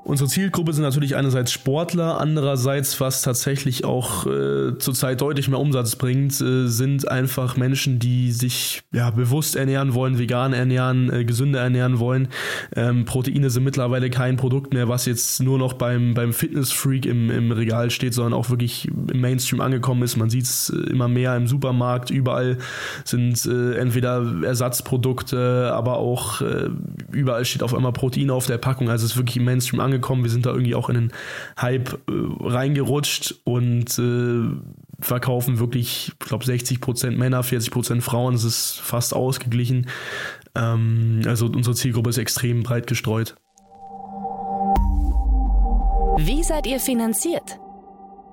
Unsere 0.05 0.29
Zielgruppe 0.29 0.75
sind 0.75 0.83
natürlich 0.83 1.17
einerseits 1.17 1.51
Sportler, 1.51 2.21
andererseits, 2.21 3.01
was 3.01 3.23
tatsächlich 3.23 3.87
auch 3.87 4.27
äh, 4.27 4.77
zurzeit 4.79 5.23
deutlich 5.23 5.49
mehr 5.49 5.59
Umsatz 5.59 5.97
bringt, 5.97 6.39
äh, 6.43 6.67
sind 6.67 7.11
einfach 7.11 7.57
Menschen, 7.57 8.01
die 8.01 8.31
sich 8.31 8.83
ja 8.93 9.11
bewusst 9.11 9.57
ernähren 9.57 9.95
wollen, 9.95 10.19
vegan 10.19 10.53
ernähren, 10.53 11.11
äh, 11.11 11.25
gesünder 11.25 11.61
ernähren 11.61 12.01
wollen. 12.01 12.29
Ähm, 12.77 13.07
Proteine 13.07 13.49
sind 13.49 13.65
mittlerweile 13.65 14.11
kein 14.11 14.37
Produkt 14.37 14.75
mehr, 14.75 14.89
was 14.89 15.07
jetzt 15.07 15.43
nur 15.43 15.57
noch 15.57 15.73
beim, 15.73 16.13
beim 16.13 16.35
Fitnessfreak 16.35 17.07
im, 17.07 17.31
im 17.31 17.51
Regal 17.51 17.91
steht, 17.91 18.13
sondern 18.13 18.35
auch 18.35 18.51
wirklich 18.51 18.89
im 18.89 19.23
Mainstream 19.23 19.63
angekommen 19.63 20.03
ist. 20.03 20.19
Man 20.19 20.29
sieht 20.29 20.45
es 20.45 20.69
äh, 20.69 20.91
immer 20.91 21.09
mehr 21.09 21.35
im 21.35 21.47
Supermarkt, 21.47 22.11
überall 22.11 22.59
sind 23.05 23.47
äh, 23.47 23.77
entweder 23.77 24.23
Ersatzprodukte, 24.45 25.73
aber 25.73 25.97
auch 25.97 26.43
äh, 26.43 26.69
überall 27.11 27.47
steht 27.47 27.63
auf 27.63 27.75
einmal 27.75 27.95
Protein 27.95 28.29
auf 28.29 28.45
der 28.45 28.59
Packung. 28.59 28.91
Also 28.91 29.07
es 29.07 29.13
ist 29.13 29.17
wirklich 29.17 29.39
im 29.39 29.45
Mainstream 29.45 29.81
angekommen 29.81 29.94
angekommen. 29.95 30.23
Wir 30.23 30.31
sind 30.31 30.47
da 30.47 30.51
irgendwie 30.51 30.75
auch 30.75 30.89
in 30.89 30.95
den 30.95 31.13
Hype 31.61 31.95
äh, 32.09 32.13
reingerutscht 32.41 33.35
und 33.45 33.99
äh, 33.99 35.01
verkaufen 35.01 35.59
wirklich, 35.59 36.13
ich 36.13 36.19
glaube, 36.19 36.45
60% 36.45 37.13
Männer, 37.13 37.43
40% 37.43 38.01
Frauen. 38.01 38.35
Es 38.35 38.45
ist 38.45 38.81
fast 38.81 39.15
ausgeglichen. 39.15 39.89
Ähm, 40.55 41.23
also 41.27 41.47
unsere 41.47 41.75
Zielgruppe 41.75 42.11
ist 42.11 42.19
extrem 42.19 42.63
breit 42.63 42.87
gestreut. 42.87 43.37
Wie 46.17 46.43
seid 46.43 46.67
ihr 46.67 46.79
finanziert? 46.79 47.59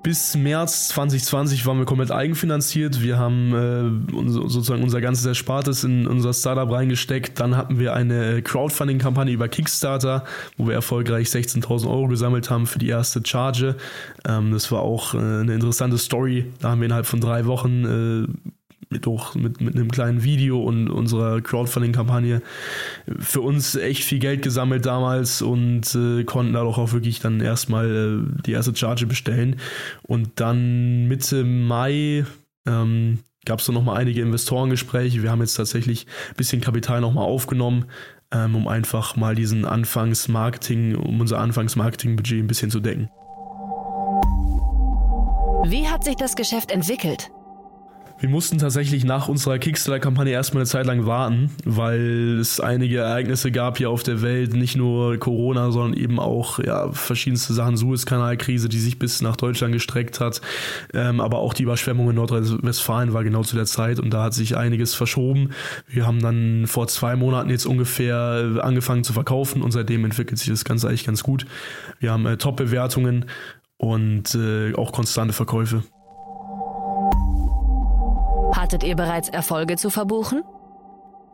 Bis 0.03 0.35
März 0.35 0.89
2020 0.89 1.65
waren 1.65 1.77
wir 1.77 1.85
komplett 1.85 2.11
eigenfinanziert. 2.11 3.01
Wir 3.01 3.17
haben 3.17 4.07
äh, 4.15 4.29
sozusagen 4.29 4.83
unser 4.83 5.01
ganzes 5.01 5.25
Erspartes 5.25 5.83
in 5.83 6.07
unser 6.07 6.33
Startup 6.33 6.69
reingesteckt. 6.71 7.39
Dann 7.39 7.55
hatten 7.55 7.79
wir 7.79 7.93
eine 7.93 8.41
Crowdfunding-Kampagne 8.41 9.33
über 9.33 9.47
Kickstarter, 9.47 10.25
wo 10.57 10.67
wir 10.67 10.73
erfolgreich 10.73 11.27
16.000 11.27 11.89
Euro 11.89 12.07
gesammelt 12.07 12.49
haben 12.49 12.67
für 12.67 12.79
die 12.79 12.89
erste 12.89 13.21
Charge. 13.25 13.75
Ähm, 14.27 14.51
das 14.51 14.71
war 14.71 14.81
auch 14.81 15.13
äh, 15.13 15.17
eine 15.17 15.53
interessante 15.53 15.97
Story. 15.97 16.51
Da 16.59 16.71
haben 16.71 16.81
wir 16.81 16.85
innerhalb 16.85 17.05
von 17.05 17.21
drei 17.21 17.45
Wochen 17.45 17.85
äh, 17.85 18.51
mit, 18.91 19.07
auch 19.07 19.35
mit, 19.35 19.61
mit 19.61 19.75
einem 19.75 19.91
kleinen 19.91 20.23
Video 20.23 20.61
und 20.61 20.89
unserer 20.89 21.41
Crowdfunding-Kampagne 21.41 22.41
für 23.19 23.41
uns 23.41 23.75
echt 23.75 24.03
viel 24.03 24.19
Geld 24.19 24.41
gesammelt 24.41 24.85
damals 24.85 25.41
und 25.41 25.95
äh, 25.95 26.23
konnten 26.23 26.53
dadurch 26.53 26.77
auch 26.77 26.93
wirklich 26.93 27.19
dann 27.19 27.39
erstmal 27.39 28.25
äh, 28.29 28.41
die 28.45 28.51
erste 28.51 28.75
Charge 28.75 29.05
bestellen. 29.05 29.57
Und 30.03 30.39
dann 30.39 31.07
Mitte 31.07 31.43
Mai 31.43 32.25
ähm, 32.67 33.19
gab 33.45 33.59
es 33.59 33.65
dann 33.65 33.75
nochmal 33.75 33.97
einige 33.97 34.21
Investorengespräche. 34.21 35.23
Wir 35.23 35.31
haben 35.31 35.41
jetzt 35.41 35.55
tatsächlich 35.55 36.05
ein 36.29 36.35
bisschen 36.35 36.61
Kapital 36.61 37.01
nochmal 37.01 37.25
aufgenommen, 37.25 37.85
ähm, 38.31 38.55
um 38.55 38.67
einfach 38.67 39.15
mal 39.15 39.35
diesen 39.35 39.65
Anfangsmarketing, 39.65 40.95
um 40.95 41.19
unser 41.19 41.39
Anfangsmarketingbudget 41.39 42.39
ein 42.39 42.47
bisschen 42.47 42.71
zu 42.71 42.79
decken. 42.79 43.09
Wie 45.63 45.87
hat 45.87 46.03
sich 46.03 46.15
das 46.15 46.35
Geschäft 46.35 46.71
entwickelt? 46.71 47.31
Wir 48.21 48.29
mussten 48.29 48.59
tatsächlich 48.59 49.03
nach 49.03 49.29
unserer 49.29 49.57
Kickstarter-Kampagne 49.57 50.31
erstmal 50.31 50.61
eine 50.61 50.67
Zeit 50.67 50.85
lang 50.85 51.07
warten, 51.07 51.49
weil 51.65 52.37
es 52.39 52.59
einige 52.59 52.99
Ereignisse 52.99 53.51
gab 53.51 53.79
hier 53.79 53.89
auf 53.89 54.03
der 54.03 54.21
Welt, 54.21 54.53
nicht 54.53 54.77
nur 54.77 55.17
Corona, 55.17 55.71
sondern 55.71 55.99
eben 55.99 56.19
auch 56.19 56.59
ja, 56.59 56.91
verschiedenste 56.91 57.55
Sachen, 57.55 57.77
Suezkanalkrise, 57.77 58.69
die 58.69 58.77
sich 58.77 58.99
bis 58.99 59.23
nach 59.23 59.37
Deutschland 59.37 59.73
gestreckt 59.73 60.19
hat, 60.19 60.39
ähm, 60.93 61.19
aber 61.19 61.39
auch 61.39 61.55
die 61.55 61.63
Überschwemmung 61.63 62.11
in 62.11 62.15
Nordrhein-Westfalen 62.17 63.11
war 63.11 63.23
genau 63.23 63.41
zu 63.41 63.55
der 63.55 63.65
Zeit 63.65 63.99
und 63.99 64.11
da 64.11 64.25
hat 64.25 64.35
sich 64.35 64.55
einiges 64.55 64.93
verschoben. 64.93 65.49
Wir 65.87 66.05
haben 66.05 66.21
dann 66.21 66.67
vor 66.67 66.87
zwei 66.89 67.15
Monaten 67.15 67.49
jetzt 67.49 67.65
ungefähr 67.65 68.59
angefangen 68.61 69.03
zu 69.03 69.13
verkaufen 69.13 69.63
und 69.63 69.71
seitdem 69.71 70.05
entwickelt 70.05 70.37
sich 70.37 70.49
das 70.49 70.63
Ganze 70.63 70.87
eigentlich 70.89 71.05
ganz 71.05 71.23
gut. 71.23 71.47
Wir 71.99 72.11
haben 72.11 72.27
äh, 72.27 72.37
Top-Bewertungen 72.37 73.25
und 73.77 74.35
äh, 74.35 74.75
auch 74.75 74.91
konstante 74.91 75.33
Verkäufe. 75.33 75.81
Hattet 78.71 78.87
ihr 78.87 78.95
bereits 78.95 79.27
Erfolge 79.27 79.75
zu 79.75 79.89
verbuchen? 79.89 80.45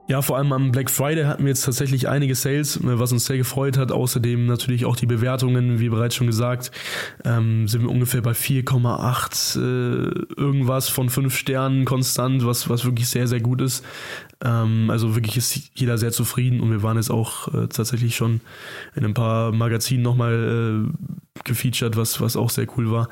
Ja, 0.07 0.21
vor 0.21 0.37
allem 0.37 0.53
am 0.53 0.71
Black 0.71 0.89
Friday 0.89 1.25
hatten 1.25 1.43
wir 1.43 1.49
jetzt 1.49 1.65
tatsächlich 1.65 2.07
einige 2.07 2.33
Sales, 2.33 2.79
was 2.81 3.11
uns 3.11 3.25
sehr 3.25 3.35
gefreut 3.35 3.77
hat. 3.77 3.91
Außerdem 3.91 4.45
natürlich 4.45 4.85
auch 4.85 4.95
die 4.95 5.05
Bewertungen, 5.05 5.81
wie 5.81 5.89
bereits 5.89 6.15
schon 6.15 6.27
gesagt, 6.27 6.71
ähm, 7.25 7.67
sind 7.67 7.81
wir 7.81 7.89
ungefähr 7.89 8.21
bei 8.21 8.31
4,8 8.31 9.57
äh, 9.57 10.25
irgendwas 10.37 10.87
von 10.87 11.09
5 11.09 11.35
Sternen 11.35 11.83
konstant, 11.83 12.45
was, 12.45 12.69
was 12.69 12.85
wirklich 12.85 13.09
sehr, 13.09 13.27
sehr 13.27 13.41
gut 13.41 13.59
ist. 13.59 13.83
Ähm, 14.41 14.89
also 14.89 15.13
wirklich 15.15 15.35
ist 15.35 15.71
jeder 15.75 15.97
sehr 15.97 16.13
zufrieden 16.13 16.61
und 16.61 16.71
wir 16.71 16.83
waren 16.83 16.95
jetzt 16.95 17.11
auch 17.11 17.49
äh, 17.53 17.67
tatsächlich 17.67 18.15
schon 18.15 18.39
in 18.95 19.03
ein 19.03 19.13
paar 19.13 19.51
Magazinen 19.51 20.03
nochmal 20.03 20.87
äh, 20.87 21.41
gefeatured, 21.43 21.97
was, 21.97 22.21
was 22.21 22.37
auch 22.37 22.49
sehr 22.49 22.67
cool 22.77 22.91
war. 22.91 23.09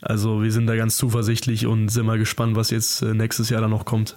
Also 0.00 0.44
wir 0.44 0.52
sind 0.52 0.68
da 0.68 0.76
ganz 0.76 0.96
zuversichtlich 0.96 1.66
und 1.66 1.88
sind 1.88 2.06
mal 2.06 2.18
gespannt, 2.18 2.54
was 2.54 2.70
jetzt 2.70 3.02
äh, 3.02 3.14
nächstes 3.14 3.50
Jahr 3.50 3.62
da 3.62 3.66
noch 3.66 3.84
kommt. 3.84 4.16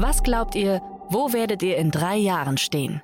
Was 0.00 0.22
glaubt 0.22 0.54
ihr, 0.54 0.80
wo 1.08 1.32
werdet 1.32 1.60
ihr 1.60 1.76
in 1.76 1.90
drei 1.90 2.16
Jahren 2.16 2.56
stehen? 2.56 3.02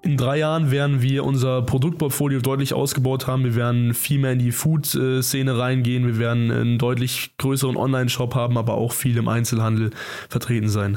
In 0.00 0.16
drei 0.16 0.38
Jahren 0.38 0.70
werden 0.70 1.02
wir 1.02 1.24
unser 1.24 1.60
Produktportfolio 1.60 2.40
deutlich 2.40 2.72
ausgebaut 2.72 3.26
haben. 3.26 3.44
Wir 3.44 3.56
werden 3.56 3.92
viel 3.92 4.18
mehr 4.20 4.32
in 4.32 4.38
die 4.38 4.50
Food-Szene 4.50 5.58
reingehen. 5.58 6.06
Wir 6.06 6.18
werden 6.18 6.50
einen 6.50 6.78
deutlich 6.78 7.36
größeren 7.36 7.76
Online-Shop 7.76 8.34
haben, 8.34 8.56
aber 8.56 8.76
auch 8.76 8.94
viel 8.94 9.18
im 9.18 9.28
Einzelhandel 9.28 9.90
vertreten 10.30 10.70
sein. 10.70 10.96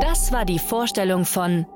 Das 0.00 0.32
war 0.32 0.44
die 0.44 0.58
Vorstellung 0.58 1.24
von 1.26 1.66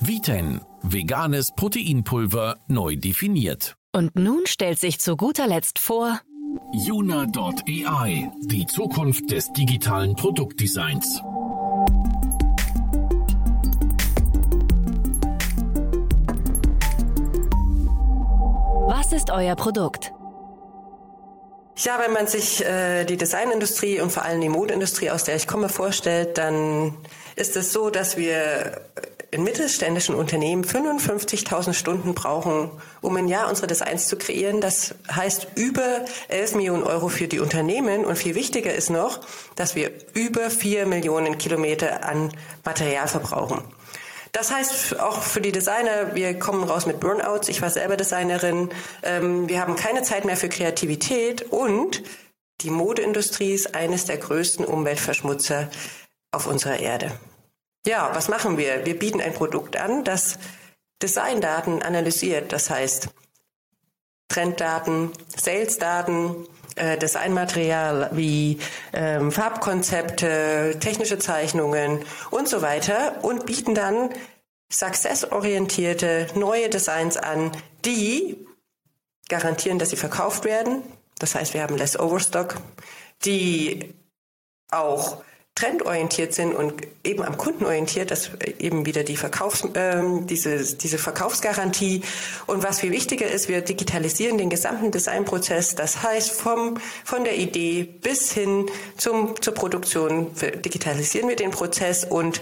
Viten, 0.00 0.62
veganes 0.82 1.52
Proteinpulver 1.54 2.56
neu 2.66 2.96
definiert. 2.96 3.76
Und 3.94 4.16
nun 4.16 4.46
stellt 4.46 4.78
sich 4.78 5.00
zu 5.00 5.18
guter 5.18 5.48
Letzt 5.48 5.78
vor 5.78 6.18
Juna.ai, 6.72 8.30
die 8.40 8.66
Zukunft 8.66 9.30
des 9.30 9.52
digitalen 9.52 10.14
Produktdesigns. 10.14 11.22
Was 18.88 19.12
ist 19.12 19.30
euer 19.30 19.56
Produkt? 19.56 20.12
Ja, 21.78 21.98
wenn 22.02 22.12
man 22.12 22.26
sich 22.26 22.64
äh, 22.64 23.04
die 23.04 23.16
Designindustrie 23.16 24.00
und 24.00 24.10
vor 24.10 24.24
allem 24.24 24.40
die 24.40 24.48
Modeindustrie, 24.48 25.10
aus 25.10 25.24
der 25.24 25.36
ich 25.36 25.46
komme, 25.46 25.68
vorstellt, 25.68 26.38
dann 26.38 26.96
ist 27.36 27.56
es 27.56 27.72
so, 27.72 27.90
dass 27.90 28.16
wir 28.16 28.80
in 29.30 29.42
mittelständischen 29.42 30.14
Unternehmen 30.14 30.64
55.000 30.64 31.72
Stunden 31.72 32.14
brauchen, 32.14 32.70
um 33.00 33.16
ein 33.16 33.28
Jahr 33.28 33.48
unsere 33.48 33.66
Designs 33.66 34.08
zu 34.08 34.16
kreieren. 34.16 34.60
Das 34.60 34.94
heißt 35.10 35.48
über 35.56 36.04
11 36.28 36.54
Millionen 36.54 36.82
Euro 36.82 37.08
für 37.08 37.28
die 37.28 37.40
Unternehmen. 37.40 38.04
Und 38.04 38.16
viel 38.16 38.34
wichtiger 38.34 38.74
ist 38.74 38.90
noch, 38.90 39.20
dass 39.56 39.74
wir 39.74 39.90
über 40.14 40.50
4 40.50 40.86
Millionen 40.86 41.38
Kilometer 41.38 42.04
an 42.04 42.32
Material 42.64 43.08
verbrauchen. 43.08 43.62
Das 44.32 44.52
heißt 44.52 45.00
auch 45.00 45.22
für 45.22 45.40
die 45.40 45.52
Designer, 45.52 46.14
wir 46.14 46.38
kommen 46.38 46.62
raus 46.64 46.84
mit 46.84 47.00
Burnouts. 47.00 47.48
Ich 47.48 47.62
war 47.62 47.70
selber 47.70 47.96
Designerin. 47.96 48.68
Ähm, 49.02 49.48
wir 49.48 49.60
haben 49.60 49.76
keine 49.76 50.02
Zeit 50.02 50.24
mehr 50.24 50.36
für 50.36 50.48
Kreativität 50.48 51.42
und 51.50 52.02
die 52.60 52.70
Modeindustrie 52.70 53.52
ist 53.52 53.74
eines 53.74 54.04
der 54.04 54.18
größten 54.18 54.64
Umweltverschmutzer 54.64 55.70
auf 56.32 56.46
unserer 56.46 56.78
Erde. 56.78 57.12
Ja, 57.86 58.10
was 58.14 58.26
machen 58.26 58.58
wir? 58.58 58.84
Wir 58.84 58.98
bieten 58.98 59.20
ein 59.20 59.32
Produkt 59.32 59.76
an, 59.76 60.02
das 60.02 60.40
Designdaten 61.00 61.82
analysiert. 61.82 62.52
Das 62.52 62.68
heißt, 62.68 63.10
Trenddaten, 64.26 65.12
Salesdaten, 65.36 66.48
äh, 66.74 66.98
Designmaterial 66.98 68.10
wie 68.12 68.58
ähm, 68.92 69.30
Farbkonzepte, 69.30 70.78
technische 70.80 71.20
Zeichnungen 71.20 72.04
und 72.32 72.48
so 72.48 72.60
weiter 72.60 73.22
und 73.22 73.46
bieten 73.46 73.76
dann 73.76 74.10
successorientierte 74.68 76.26
neue 76.34 76.68
Designs 76.68 77.16
an, 77.16 77.52
die 77.84 78.44
garantieren, 79.28 79.78
dass 79.78 79.90
sie 79.90 79.96
verkauft 79.96 80.44
werden. 80.44 80.82
Das 81.20 81.36
heißt, 81.36 81.54
wir 81.54 81.62
haben 81.62 81.76
less 81.76 81.96
Overstock, 81.96 82.56
die 83.24 83.94
auch 84.72 85.22
trendorientiert 85.56 86.34
sind 86.34 86.54
und 86.54 86.74
eben 87.02 87.24
am 87.24 87.38
Kunden 87.38 87.64
orientiert, 87.64 88.10
das 88.10 88.30
eben 88.58 88.84
wieder 88.84 89.02
die 89.04 89.16
Verkaufs, 89.16 89.66
ähm, 89.74 90.26
diese, 90.26 90.76
diese 90.76 90.98
Verkaufsgarantie. 90.98 92.02
Und 92.46 92.62
was 92.62 92.80
viel 92.80 92.92
wichtiger 92.92 93.26
ist, 93.26 93.48
wir 93.48 93.62
digitalisieren 93.62 94.36
den 94.36 94.50
gesamten 94.50 94.92
Designprozess. 94.92 95.74
Das 95.74 96.02
heißt, 96.02 96.30
vom, 96.30 96.76
von 97.04 97.24
der 97.24 97.36
Idee 97.38 97.84
bis 97.84 98.32
hin 98.32 98.66
zum, 98.98 99.40
zur 99.40 99.54
Produktion 99.54 100.30
digitalisieren 100.64 101.28
wir 101.28 101.36
den 101.36 101.50
Prozess 101.50 102.04
und 102.04 102.40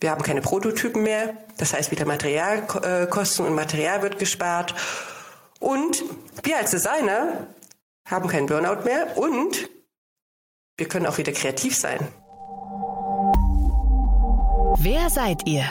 wir 0.00 0.10
haben 0.10 0.22
keine 0.22 0.42
Prototypen 0.42 1.02
mehr. 1.02 1.34
Das 1.56 1.72
heißt, 1.72 1.90
wieder 1.90 2.04
Materialkosten 2.04 3.46
und 3.46 3.54
Material 3.54 4.02
wird 4.02 4.18
gespart. 4.18 4.74
Und 5.58 6.04
wir 6.42 6.58
als 6.58 6.72
Designer 6.72 7.46
haben 8.06 8.28
keinen 8.28 8.46
Burnout 8.46 8.84
mehr 8.84 9.16
und 9.16 9.70
wir 10.76 10.88
können 10.88 11.06
auch 11.06 11.16
wieder 11.16 11.32
kreativ 11.32 11.76
sein. 11.76 12.08
Wer 14.78 15.10
seid 15.10 15.46
ihr? 15.46 15.64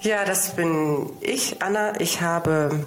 Ja, 0.00 0.24
das 0.24 0.54
bin 0.54 1.10
ich, 1.20 1.62
Anna. 1.62 1.98
Ich 2.00 2.20
habe 2.20 2.84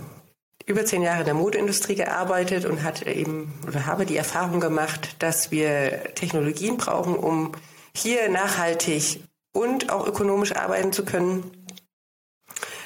über 0.66 0.86
zehn 0.86 1.02
Jahre 1.02 1.22
in 1.22 1.26
der 1.26 1.34
Modeindustrie 1.34 1.96
gearbeitet 1.96 2.66
und 2.66 2.84
hatte 2.84 3.10
eben 3.10 3.54
oder 3.68 3.86
habe 3.86 4.06
die 4.06 4.18
Erfahrung 4.18 4.60
gemacht, 4.60 5.16
dass 5.20 5.52
wir 5.52 6.14
Technologien 6.16 6.78
brauchen, 6.78 7.16
um 7.16 7.54
hier 7.96 8.30
nachhaltig 8.30 9.24
und 9.52 9.92
auch 9.92 10.06
ökonomisch 10.06 10.56
arbeiten 10.56 10.94
zu 10.94 11.06
können. 11.06 11.66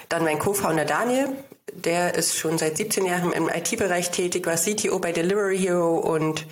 Dann 0.08 0.24
mein 0.24 0.39
Co-Founder 0.39 0.86
Daniel, 0.86 1.36
der 1.72 2.15
ist 2.15 2.38
schon 2.38 2.58
seit 2.58 2.77
17 2.77 3.05
Jahren 3.05 3.32
im 3.32 3.50
IT-Bereich 3.50 4.12
tätig, 4.12 4.46
war 4.46 4.55
CTO 4.55 5.00
bei 5.00 5.12
Delivery 5.12 5.58
Hero 5.58 5.98
und 5.98 6.46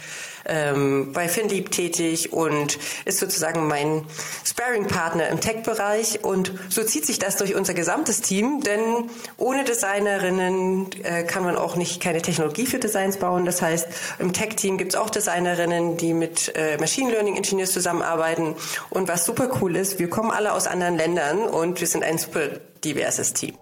ähm, 0.46 1.12
bei 1.14 1.28
FinLeap 1.28 1.72
tätig 1.72 2.34
und 2.34 2.80
ist 3.06 3.20
sozusagen 3.20 3.68
mein 3.68 4.06
Sparring-Partner 4.46 5.28
im 5.30 5.40
Tech-Bereich. 5.40 6.24
Und 6.24 6.54
so 6.70 6.84
zieht 6.84 7.06
sich 7.06 7.20
das 7.20 7.38
durch 7.38 7.56
unser 7.56 7.74
gesamtes 7.74 8.22
Team, 8.22 8.62
denn 8.62 9.10
ohne 9.38 9.64
Designerinnen 9.64 10.88
äh, 11.04 11.24
kann 11.24 11.44
man 11.44 11.56
auch 11.56 11.76
nicht 11.76 12.02
keine 12.02 12.22
Technologie 12.22 12.66
für 12.66 12.80
Designs 12.80 13.18
bauen. 13.18 13.46
Das 13.46 13.62
heißt, 13.62 13.88
im 14.20 14.34
Tech-Team 14.34 14.78
gibt 14.78 14.94
es 14.94 15.00
auch 15.00 15.10
Designerinnen, 15.10 15.98
die 15.98 16.14
mit 16.14 16.54
äh, 16.56 16.78
Machine 16.78 17.12
Learning 17.12 17.38
Engineers 17.38 17.72
zusammenarbeiten. 17.72 18.56
Und 18.90 19.08
was 19.08 19.26
super 19.26 19.52
cool 19.62 19.76
ist, 19.76 20.00
wir 20.00 20.10
kommen 20.10 20.32
alle 20.32 20.54
aus 20.54 20.68
anderen 20.68 20.98
Ländern 20.98 21.40
und 21.40 21.80
wir 21.80 21.88
sind 21.88 22.04
ein 22.04 22.18
super 22.18 22.48
diverses 22.84 23.34
Team. 23.34 23.56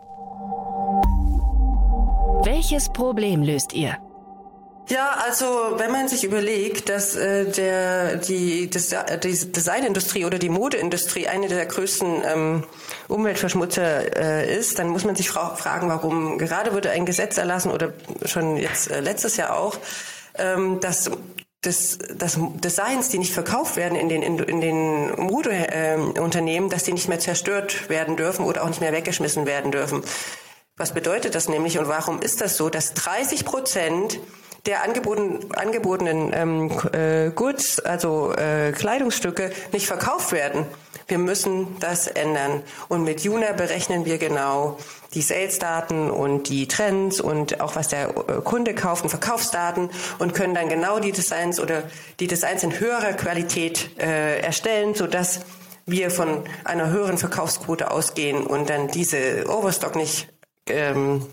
Welches 2.60 2.90
Problem 2.90 3.42
löst 3.42 3.72
ihr? 3.72 3.96
Ja, 4.90 5.12
also 5.26 5.46
wenn 5.78 5.94
man 5.94 6.10
sich 6.10 6.26
überlegt, 6.26 6.90
dass 6.90 7.16
äh, 7.16 7.50
der 7.50 8.18
die, 8.18 8.70
das, 8.70 8.94
die 9.24 9.52
Designindustrie 9.54 10.26
oder 10.26 10.40
die 10.40 10.50
Modeindustrie 10.50 11.30
eine 11.30 11.48
der 11.48 11.66
größten 11.66 12.22
ähm, 12.26 12.64
Umweltverschmutzer 13.08 14.14
äh, 14.18 14.58
ist, 14.58 14.78
dann 14.78 14.90
muss 14.90 15.06
man 15.06 15.16
sich 15.16 15.30
fra 15.30 15.56
fragen, 15.56 15.88
warum 15.88 16.38
gerade 16.38 16.74
wurde 16.74 16.92
ein 16.92 17.06
Gesetz 17.06 17.38
erlassen 17.38 17.72
oder 17.72 17.94
schon 18.26 18.58
jetzt 18.58 18.92
äh, 18.92 19.00
letztes 19.00 19.38
Jahr 19.38 19.58
auch, 19.58 19.78
ähm, 20.38 20.82
dass 20.82 21.10
des, 21.64 21.98
das 22.14 22.38
Designs, 22.56 23.08
die 23.08 23.20
nicht 23.20 23.34
verkauft 23.34 23.78
werden 23.78 23.98
in 23.98 24.10
den, 24.10 24.22
in, 24.22 24.38
in 24.38 24.60
den 24.60 25.16
Modeunternehmen, 25.16 26.68
äh, 26.68 26.74
dass 26.74 26.84
die 26.84 26.92
nicht 26.92 27.08
mehr 27.08 27.20
zerstört 27.20 27.90
werden 27.90 28.18
dürfen 28.18 28.44
oder 28.44 28.64
auch 28.64 28.68
nicht 28.68 28.82
mehr 28.82 28.92
weggeschmissen 28.92 29.46
werden 29.46 29.72
dürfen. 29.72 30.04
Was 30.80 30.94
bedeutet 30.94 31.36
das 31.36 31.50
nämlich 31.50 31.78
und 31.78 31.90
warum 31.90 32.22
ist 32.22 32.40
das 32.40 32.56
so, 32.56 32.70
dass 32.70 32.94
30 32.94 33.44
Prozent 33.44 34.18
der 34.66 34.82
angeboten, 34.82 35.52
angebotenen 35.54 36.32
ähm, 36.34 36.72
äh, 36.94 37.32
Goods, 37.32 37.82
also 37.82 38.32
äh, 38.32 38.72
Kleidungsstücke, 38.72 39.52
nicht 39.74 39.88
verkauft 39.88 40.32
werden. 40.32 40.66
Wir 41.10 41.18
müssen 41.18 41.78
das 41.82 42.08
ändern. 42.08 42.64
Und 42.88 43.04
mit 43.04 43.20
Juna 43.26 43.52
berechnen 43.52 44.06
wir 44.06 44.20
genau 44.20 44.78
die 45.14 45.22
Sales-Daten 45.22 46.10
und 46.10 46.48
die 46.48 46.70
Trends 46.70 47.20
und 47.20 47.60
auch 47.60 47.76
was 47.76 47.90
der 47.90 48.12
äh, 48.12 48.42
Kunde 48.42 48.74
kauft 48.74 49.04
und 49.04 49.10
Verkaufsdaten 49.10 49.90
und 50.18 50.34
können 50.34 50.54
dann 50.54 50.70
genau 50.70 51.00
die 51.00 51.12
Designs 51.12 51.60
oder 51.60 51.84
die 52.22 52.28
Designs 52.28 52.64
in 52.64 52.80
höherer 52.80 53.12
Qualität 53.12 54.00
äh, 54.00 54.40
erstellen, 54.40 54.96
sodass 54.96 55.42
wir 55.86 56.10
von 56.10 56.46
einer 56.64 56.90
höheren 56.90 57.18
Verkaufsquote 57.18 57.92
ausgehen 57.92 58.48
und 58.48 58.70
dann 58.70 58.88
diese 58.88 59.46
Overstock 59.50 59.98
nicht 59.98 60.30
ähm, 60.70 61.26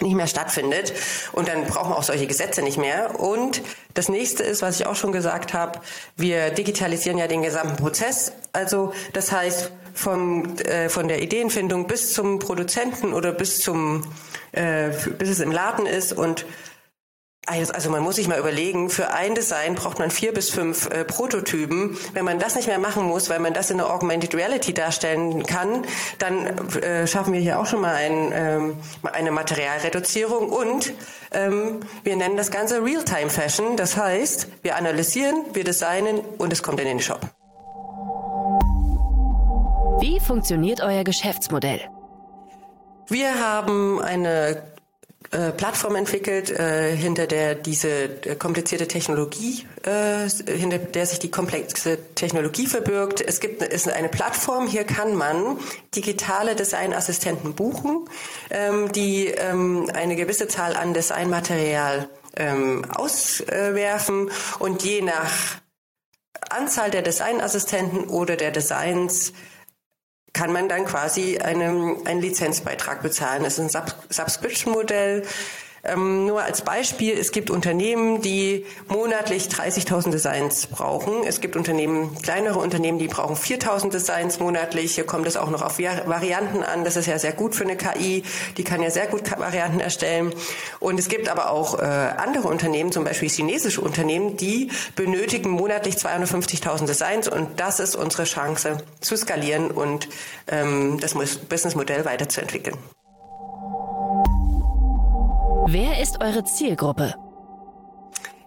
nicht 0.00 0.14
mehr 0.14 0.26
stattfindet. 0.26 0.92
Und 1.32 1.48
dann 1.48 1.64
brauchen 1.64 1.90
wir 1.90 1.98
auch 1.98 2.02
solche 2.02 2.26
Gesetze 2.26 2.62
nicht 2.62 2.78
mehr. 2.78 3.18
Und 3.18 3.62
das 3.94 4.08
nächste 4.08 4.44
ist, 4.44 4.62
was 4.62 4.78
ich 4.78 4.86
auch 4.86 4.96
schon 4.96 5.12
gesagt 5.12 5.54
habe, 5.54 5.80
wir 6.16 6.50
digitalisieren 6.50 7.18
ja 7.18 7.26
den 7.26 7.42
gesamten 7.42 7.76
Prozess. 7.76 8.32
Also 8.52 8.92
das 9.12 9.32
heißt, 9.32 9.72
vom, 9.94 10.56
äh, 10.58 10.88
von 10.88 11.08
der 11.08 11.22
Ideenfindung 11.22 11.86
bis 11.88 12.12
zum 12.12 12.38
Produzenten 12.38 13.12
oder 13.12 13.32
bis 13.32 13.60
zum 13.60 14.04
äh, 14.52 14.90
bis 15.18 15.28
es 15.28 15.40
im 15.40 15.52
Laden 15.52 15.86
ist 15.86 16.12
und 16.12 16.46
also 17.48 17.90
man 17.90 18.02
muss 18.02 18.16
sich 18.16 18.28
mal 18.28 18.38
überlegen, 18.38 18.90
für 18.90 19.10
ein 19.10 19.34
Design 19.34 19.74
braucht 19.74 19.98
man 19.98 20.10
vier 20.10 20.32
bis 20.32 20.50
fünf 20.50 20.88
äh, 20.90 21.04
Prototypen. 21.04 21.96
Wenn 22.12 22.24
man 22.24 22.38
das 22.38 22.54
nicht 22.54 22.68
mehr 22.68 22.78
machen 22.78 23.04
muss, 23.04 23.30
weil 23.30 23.38
man 23.38 23.54
das 23.54 23.70
in 23.70 23.78
der 23.78 23.90
Augmented 23.90 24.34
Reality 24.34 24.74
darstellen 24.74 25.44
kann, 25.44 25.84
dann 26.18 26.46
äh, 26.76 27.06
schaffen 27.06 27.32
wir 27.32 27.40
hier 27.40 27.58
auch 27.58 27.66
schon 27.66 27.80
mal 27.80 27.94
ein, 27.94 28.32
ähm, 28.34 28.76
eine 29.02 29.30
Materialreduzierung 29.30 30.50
und 30.50 30.92
ähm, 31.32 31.80
wir 32.04 32.16
nennen 32.16 32.36
das 32.36 32.50
Ganze 32.50 32.84
Real-Time 32.84 33.30
Fashion. 33.30 33.76
Das 33.76 33.96
heißt, 33.96 34.48
wir 34.62 34.76
analysieren, 34.76 35.44
wir 35.54 35.64
designen 35.64 36.20
und 36.38 36.52
es 36.52 36.62
kommt 36.62 36.80
in 36.80 36.86
den 36.86 37.00
Shop. 37.00 37.20
Wie 40.00 40.20
funktioniert 40.20 40.80
euer 40.80 41.02
Geschäftsmodell? 41.02 41.80
Wir 43.08 43.40
haben 43.42 44.02
eine 44.02 44.62
äh, 45.30 45.52
Plattform 45.52 45.96
entwickelt, 45.96 46.50
äh, 46.50 46.96
hinter 46.96 47.26
der 47.26 47.54
diese 47.54 47.88
äh, 47.88 48.34
komplizierte 48.36 48.88
Technologie, 48.88 49.66
äh, 49.84 50.28
hinter 50.50 50.78
der 50.78 51.04
sich 51.04 51.18
die 51.18 51.30
komplexe 51.30 51.98
Technologie 52.14 52.66
verbirgt. 52.66 53.20
Es 53.20 53.40
gibt 53.40 53.62
ist 53.62 53.90
eine 53.90 54.08
Plattform, 54.08 54.66
hier 54.66 54.84
kann 54.84 55.14
man 55.14 55.58
digitale 55.94 56.56
Designassistenten 56.56 57.54
buchen, 57.54 58.08
ähm, 58.50 58.90
die 58.92 59.26
ähm, 59.26 59.90
eine 59.92 60.16
gewisse 60.16 60.48
Zahl 60.48 60.76
an 60.76 60.94
Designmaterial 60.94 62.08
ähm, 62.36 62.84
auswerfen 62.90 64.30
und 64.58 64.82
je 64.82 65.02
nach 65.02 65.60
Anzahl 66.48 66.90
der 66.90 67.02
Designassistenten 67.02 68.04
oder 68.08 68.36
der 68.36 68.50
Designs 68.50 69.32
kann 70.32 70.52
man 70.52 70.68
dann 70.68 70.84
quasi 70.84 71.38
einen, 71.38 72.06
einen 72.06 72.20
Lizenzbeitrag 72.20 73.02
bezahlen. 73.02 73.42
Das 73.42 73.58
ist 73.58 73.60
ein 73.60 73.68
Sub 73.68 73.94
Subscription-Modell. 74.10 75.24
Ähm, 75.84 76.26
nur 76.26 76.42
als 76.42 76.62
Beispiel, 76.62 77.16
es 77.16 77.32
gibt 77.32 77.50
Unternehmen, 77.50 78.20
die 78.20 78.66
monatlich 78.88 79.44
30.000 79.44 80.10
Designs 80.10 80.66
brauchen. 80.66 81.24
Es 81.24 81.40
gibt 81.40 81.56
Unternehmen, 81.56 82.16
kleinere 82.22 82.58
Unternehmen, 82.58 82.98
die 82.98 83.08
brauchen 83.08 83.36
4.000 83.36 83.90
Designs 83.90 84.40
monatlich. 84.40 84.94
Hier 84.94 85.04
kommt 85.04 85.26
es 85.26 85.36
auch 85.36 85.50
noch 85.50 85.62
auf 85.62 85.78
Varianten 85.78 86.62
an. 86.62 86.84
Das 86.84 86.96
ist 86.96 87.06
ja 87.06 87.18
sehr 87.18 87.32
gut 87.32 87.54
für 87.54 87.64
eine 87.64 87.76
KI. 87.76 88.24
Die 88.56 88.64
kann 88.64 88.82
ja 88.82 88.90
sehr 88.90 89.06
gut 89.06 89.30
Varianten 89.38 89.80
erstellen. 89.80 90.32
Und 90.80 90.98
es 90.98 91.08
gibt 91.08 91.28
aber 91.28 91.50
auch 91.50 91.78
äh, 91.78 91.82
andere 91.82 92.48
Unternehmen, 92.48 92.92
zum 92.92 93.04
Beispiel 93.04 93.28
chinesische 93.28 93.80
Unternehmen, 93.80 94.36
die 94.36 94.70
benötigen 94.96 95.50
monatlich 95.50 95.96
250.000 95.96 96.86
Designs. 96.86 97.28
Und 97.28 97.60
das 97.60 97.80
ist 97.80 97.94
unsere 97.94 98.24
Chance 98.24 98.78
zu 99.00 99.16
skalieren 99.16 99.70
und 99.70 100.08
ähm, 100.48 100.98
das 101.00 101.14
Businessmodell 101.14 102.04
weiterzuentwickeln. 102.04 102.76
Wer 105.70 106.00
ist 106.00 106.22
eure 106.22 106.44
Zielgruppe? 106.44 107.14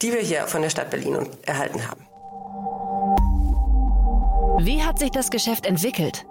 die 0.01 0.13
wir 0.13 0.21
hier 0.21 0.47
von 0.47 0.61
der 0.61 0.69
Stadt 0.69 0.89
Berlin 0.89 1.27
erhalten 1.45 1.87
haben. 1.87 2.07
Wie 4.65 4.83
hat 4.83 4.99
sich 4.99 5.11
das 5.11 5.29
Geschäft 5.29 5.65
entwickelt? 5.65 6.25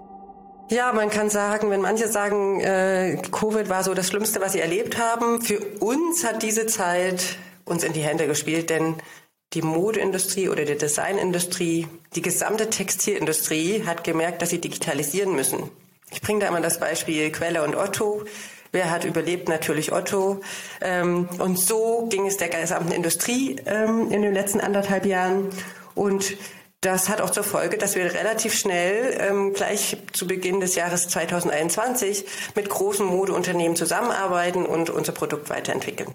Ja, 0.71 0.93
man 0.93 1.11
kann 1.11 1.31
sagen, 1.31 1.69
wenn 1.71 1.81
manche 1.81 2.07
sagen, 2.07 2.61
äh, 2.61 3.21
Covid 3.33 3.69
war 3.69 3.83
so 3.83 3.93
das 3.93 4.07
Schlimmste, 4.07 4.41
was 4.41 4.53
sie 4.53 4.61
erlebt 4.61 4.99
haben, 4.99 5.43
für 5.43 5.59
uns 5.81 6.25
hat 6.25 6.45
diese 6.45 6.67
Zeit 6.67 7.25
uns 7.65 7.83
in 7.83 7.93
die 7.93 8.03
Hände 8.03 8.29
gespielt, 8.29 8.71
denn 8.71 8.95
die 9.53 9.63
Modeindustrie 9.63 10.49
oder 10.49 10.65
die 10.65 10.79
Designindustrie, 10.79 11.89
die 12.15 12.23
gesamte 12.23 12.71
Textilindustrie 12.71 13.83
hat 13.85 14.05
gemerkt, 14.05 14.43
dass 14.43 14.51
sie 14.51 14.61
digitalisieren 14.61 15.35
müssen. 15.35 15.71
Ich 16.13 16.21
bringe 16.23 16.41
da 16.41 16.49
immer 16.49 16.61
das 16.61 16.81
Beispiel 16.81 17.31
Quelle 17.31 17.63
und 17.63 17.77
Otto. 17.77 18.25
Wer 18.73 18.91
hat 18.91 19.05
überlebt? 19.05 19.49
Natürlich 19.49 19.93
Otto. 19.93 20.41
Ähm, 20.81 21.29
und 21.39 21.59
so 21.59 22.07
ging 22.09 22.27
es 22.27 22.37
der 22.37 22.49
gesamten 22.49 22.93
Industrie 22.93 23.57
ähm, 23.67 24.11
in 24.11 24.23
den 24.23 24.33
letzten 24.33 24.61
anderthalb 24.61 25.07
Jahren. 25.07 25.51
Und 25.95 26.37
das 26.81 27.09
hat 27.09 27.21
auch 27.21 27.31
zur 27.31 27.45
Folge, 27.45 27.77
dass 27.77 27.95
wir 27.95 28.15
relativ 28.15 28.55
schnell 28.55 29.19
ähm, 29.21 29.53
gleich 29.53 29.97
zu 30.13 30.27
Beginn 30.27 30.61
des 30.61 30.77
Jahres 30.77 31.09
2021 31.09 32.25
mit 32.55 32.71
großen 32.71 33.05
Modeunternehmen 33.05 33.77
zusammenarbeiten 33.77 34.65
und 34.65 34.89
unser 34.89 35.13
Produkt 35.13 35.51
weiterentwickeln. 35.51 36.15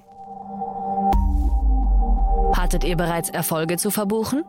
Hattet 2.58 2.84
ihr 2.84 2.96
bereits 2.96 3.30
Erfolge 3.30 3.78
zu 3.78 3.92
verbuchen? 3.92 4.44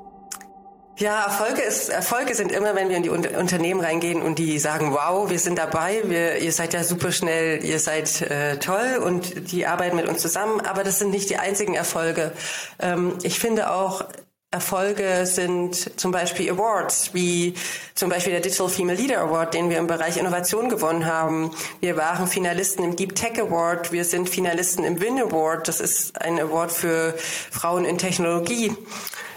Ja, 0.99 1.25
Erfolge, 1.25 1.61
ist, 1.61 1.91
Erfolge 1.91 2.35
sind 2.35 2.51
immer, 2.51 2.75
wenn 2.75 2.89
wir 2.89 2.97
in 2.97 3.03
die 3.03 3.11
Unternehmen 3.11 3.83
reingehen 3.83 4.23
und 4.23 4.39
die 4.39 4.59
sagen, 4.59 4.93
wow, 4.93 5.29
wir 5.29 5.39
sind 5.39 5.59
dabei, 5.59 6.01
wir, 6.05 6.39
ihr 6.39 6.53
seid 6.53 6.73
ja 6.73 6.83
super 6.85 7.13
schnell, 7.13 7.63
ihr 7.63 7.79
seid 7.81 8.23
äh, 8.23 8.57
toll 8.57 9.03
und 9.05 9.53
die 9.53 9.67
arbeiten 9.67 9.97
mit 9.97 10.09
uns 10.09 10.23
zusammen. 10.23 10.63
Aber 10.63 10.85
das 10.85 10.99
sind 10.99 11.11
nicht 11.11 11.29
die 11.29 11.37
einzigen 11.37 11.75
Erfolge. 11.75 12.33
Ähm, 12.79 13.13
ich 13.23 13.39
finde 13.39 13.71
auch, 13.71 14.07
Erfolge 14.53 15.27
sind 15.27 15.99
zum 16.01 16.13
Beispiel 16.13 16.51
Awards, 16.51 17.11
wie 17.13 17.55
zum 17.95 18.09
Beispiel 18.09 18.33
der 18.33 18.41
Digital 18.41 18.69
Female 18.69 18.97
Leader 18.97 19.19
Award, 19.21 19.55
den 19.55 19.71
wir 19.71 19.77
im 19.77 19.87
Bereich 19.87 20.17
Innovation 20.17 20.69
gewonnen 20.69 21.05
haben. 21.05 21.51
Wir 21.81 21.97
waren 21.97 22.27
Finalisten 22.29 22.85
im 22.85 22.97
Deep 22.97 23.15
Tech 23.17 23.39
Award, 23.41 23.93
wir 23.93 24.05
sind 24.05 24.31
Finalisten 24.31 24.85
im 24.85 25.01
Win 25.01 25.21
Award, 25.21 25.69
das 25.69 25.81
ist 25.81 26.23
ein 26.23 26.39
Award 26.39 26.71
für 26.73 27.15
Frauen 27.19 27.85
in 27.85 27.99
Technologie. 27.99 28.73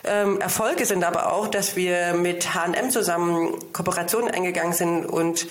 Ähm, 0.05 0.39
Erfolge 0.39 0.85
sind 0.85 1.03
aber 1.03 1.33
auch, 1.33 1.47
dass 1.47 1.75
wir 1.75 2.13
mit 2.13 2.53
H&M 2.53 2.91
zusammen 2.91 3.57
Kooperationen 3.73 4.29
eingegangen 4.29 4.73
sind 4.73 5.05
und 5.05 5.47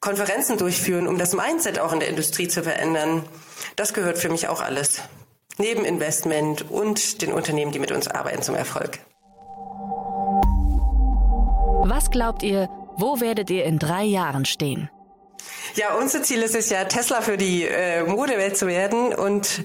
Konferenzen 0.00 0.58
durchführen, 0.58 1.08
um 1.08 1.18
das 1.18 1.32
Mindset 1.32 1.80
auch 1.80 1.92
in 1.92 2.00
der 2.00 2.08
Industrie 2.08 2.46
zu 2.46 2.62
verändern. 2.62 3.24
Das 3.74 3.94
gehört 3.94 4.18
für 4.18 4.28
mich 4.28 4.48
auch 4.48 4.60
alles. 4.60 5.00
Neben 5.58 5.84
Investment 5.84 6.70
und 6.70 7.20
den 7.20 7.32
Unternehmen, 7.32 7.72
die 7.72 7.80
mit 7.80 7.90
uns 7.90 8.06
arbeiten, 8.06 8.42
zum 8.42 8.54
Erfolg. 8.54 9.00
Was 11.84 12.10
glaubt 12.10 12.44
ihr, 12.44 12.68
wo 12.96 13.20
werdet 13.20 13.50
ihr 13.50 13.64
in 13.64 13.80
drei 13.80 14.04
Jahren 14.04 14.44
stehen? 14.44 14.88
Ja, 15.74 15.94
unser 15.94 16.22
Ziel 16.22 16.42
ist 16.42 16.54
es 16.54 16.70
ja, 16.70 16.84
Tesla 16.84 17.22
für 17.22 17.36
die 17.36 17.64
äh, 17.64 18.04
Modewelt 18.04 18.56
zu 18.56 18.68
werden 18.68 19.12
und 19.14 19.62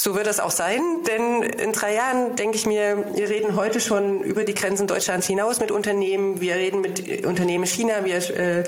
so 0.00 0.14
wird 0.14 0.26
es 0.26 0.40
auch 0.40 0.50
sein, 0.50 0.80
denn 1.06 1.42
in 1.42 1.72
drei 1.72 1.94
Jahren 1.94 2.34
denke 2.34 2.56
ich 2.56 2.64
mir, 2.64 3.04
wir 3.14 3.28
reden 3.28 3.54
heute 3.54 3.80
schon 3.80 4.22
über 4.22 4.44
die 4.44 4.54
Grenzen 4.54 4.86
Deutschlands 4.86 5.26
hinaus 5.26 5.60
mit 5.60 5.70
Unternehmen. 5.70 6.40
Wir 6.40 6.54
reden 6.54 6.80
mit 6.80 7.26
Unternehmen 7.26 7.66
China. 7.66 8.02
Wir 8.04 8.16
äh, 8.16 8.64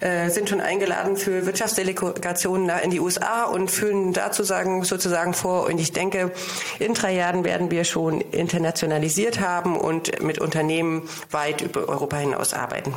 äh, 0.00 0.30
sind 0.30 0.48
schon 0.48 0.60
eingeladen 0.60 1.16
für 1.16 1.44
Wirtschaftsdelegationen 1.44 2.70
in 2.84 2.90
die 2.90 3.00
USA 3.00 3.44
und 3.44 3.68
fühlen 3.68 4.12
dazu 4.12 4.44
sagen, 4.44 4.84
sozusagen 4.84 5.34
vor. 5.34 5.66
Und 5.66 5.80
ich 5.80 5.92
denke, 5.92 6.30
in 6.78 6.94
drei 6.94 7.14
Jahren 7.14 7.42
werden 7.42 7.72
wir 7.72 7.82
schon 7.82 8.20
internationalisiert 8.20 9.40
haben 9.40 9.76
und 9.76 10.22
mit 10.22 10.38
Unternehmen 10.38 11.08
weit 11.32 11.62
über 11.62 11.88
Europa 11.88 12.18
hinaus 12.18 12.54
arbeiten. 12.54 12.94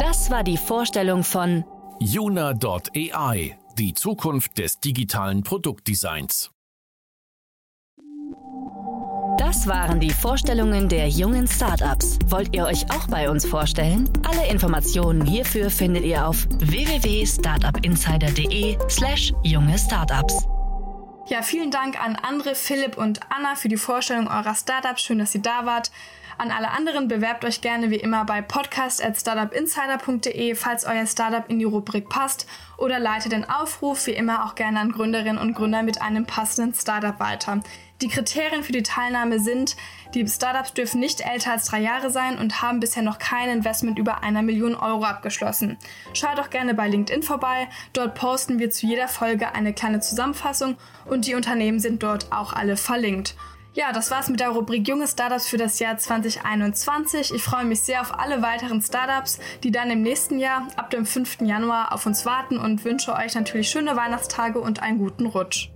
Das 0.00 0.30
war 0.30 0.44
die 0.44 0.58
Vorstellung 0.58 1.24
von 1.24 1.64
Juna.ai 1.98 3.56
die 3.80 3.94
Zukunft 3.94 4.58
des 4.58 4.78
digitalen 4.78 5.42
Produktdesigns. 5.42 6.50
Das 9.38 9.66
waren 9.66 9.98
die 10.00 10.10
Vorstellungen 10.10 10.90
der 10.90 11.08
jungen 11.08 11.48
Startups. 11.48 12.18
Wollt 12.26 12.54
ihr 12.54 12.66
euch 12.66 12.90
auch 12.90 13.08
bei 13.08 13.30
uns 13.30 13.46
vorstellen? 13.46 14.06
Alle 14.22 14.46
Informationen 14.48 15.24
hierfür 15.24 15.70
findet 15.70 16.04
ihr 16.04 16.28
auf 16.28 16.46
www.startupinsider.de/slash 16.58 19.32
junge 19.44 19.78
Startups. 19.78 20.46
Ja, 21.28 21.40
vielen 21.40 21.70
Dank 21.70 21.98
an 22.04 22.16
Andre, 22.16 22.54
Philipp 22.54 22.98
und 22.98 23.20
Anna 23.30 23.54
für 23.54 23.68
die 23.68 23.78
Vorstellung 23.78 24.28
eurer 24.28 24.54
Startups. 24.54 25.00
Schön, 25.00 25.20
dass 25.20 25.34
ihr 25.34 25.40
da 25.40 25.64
wart. 25.64 25.90
An 26.40 26.50
alle 26.52 26.70
anderen 26.70 27.06
bewerbt 27.06 27.44
euch 27.44 27.60
gerne 27.60 27.90
wie 27.90 27.96
immer 27.96 28.24
bei 28.24 28.40
podcast.startupinsider.de, 28.40 30.54
falls 30.54 30.86
euer 30.86 31.06
Startup 31.06 31.44
in 31.50 31.58
die 31.58 31.66
Rubrik 31.66 32.08
passt 32.08 32.46
oder 32.78 32.98
leitet 32.98 33.32
den 33.32 33.46
Aufruf 33.46 34.06
wie 34.06 34.12
immer 34.12 34.46
auch 34.46 34.54
gerne 34.54 34.80
an 34.80 34.90
Gründerinnen 34.90 35.36
und 35.36 35.52
Gründer 35.52 35.82
mit 35.82 36.00
einem 36.00 36.24
passenden 36.24 36.72
Startup 36.72 37.20
weiter. 37.20 37.60
Die 38.00 38.08
Kriterien 38.08 38.62
für 38.62 38.72
die 38.72 38.82
Teilnahme 38.82 39.38
sind, 39.38 39.76
die 40.14 40.26
Startups 40.26 40.72
dürfen 40.72 40.98
nicht 40.98 41.20
älter 41.20 41.52
als 41.52 41.66
drei 41.66 41.80
Jahre 41.80 42.08
sein 42.08 42.38
und 42.38 42.62
haben 42.62 42.80
bisher 42.80 43.02
noch 43.02 43.18
kein 43.18 43.50
Investment 43.50 43.98
über 43.98 44.22
einer 44.22 44.40
Million 44.40 44.76
Euro 44.76 45.04
abgeschlossen. 45.04 45.76
Schaut 46.14 46.40
auch 46.40 46.48
gerne 46.48 46.72
bei 46.72 46.88
LinkedIn 46.88 47.22
vorbei. 47.22 47.68
Dort 47.92 48.14
posten 48.14 48.58
wir 48.58 48.70
zu 48.70 48.86
jeder 48.86 49.08
Folge 49.08 49.54
eine 49.54 49.74
kleine 49.74 50.00
Zusammenfassung 50.00 50.78
und 51.04 51.26
die 51.26 51.34
Unternehmen 51.34 51.80
sind 51.80 52.02
dort 52.02 52.32
auch 52.32 52.54
alle 52.54 52.78
verlinkt. 52.78 53.34
Ja, 53.72 53.92
das 53.92 54.10
war's 54.10 54.28
mit 54.28 54.40
der 54.40 54.48
Rubrik 54.48 54.88
Junge 54.88 55.06
Startups 55.06 55.46
für 55.46 55.56
das 55.56 55.78
Jahr 55.78 55.96
2021. 55.96 57.32
Ich 57.32 57.42
freue 57.42 57.64
mich 57.64 57.82
sehr 57.82 58.00
auf 58.00 58.18
alle 58.18 58.42
weiteren 58.42 58.82
Startups, 58.82 59.38
die 59.62 59.70
dann 59.70 59.92
im 59.92 60.02
nächsten 60.02 60.40
Jahr 60.40 60.66
ab 60.74 60.90
dem 60.90 61.06
5. 61.06 61.42
Januar 61.42 61.92
auf 61.92 62.04
uns 62.04 62.26
warten 62.26 62.58
und 62.58 62.84
wünsche 62.84 63.14
euch 63.14 63.36
natürlich 63.36 63.70
schöne 63.70 63.94
Weihnachtstage 63.94 64.58
und 64.58 64.82
einen 64.82 64.98
guten 64.98 65.26
Rutsch. 65.26 65.70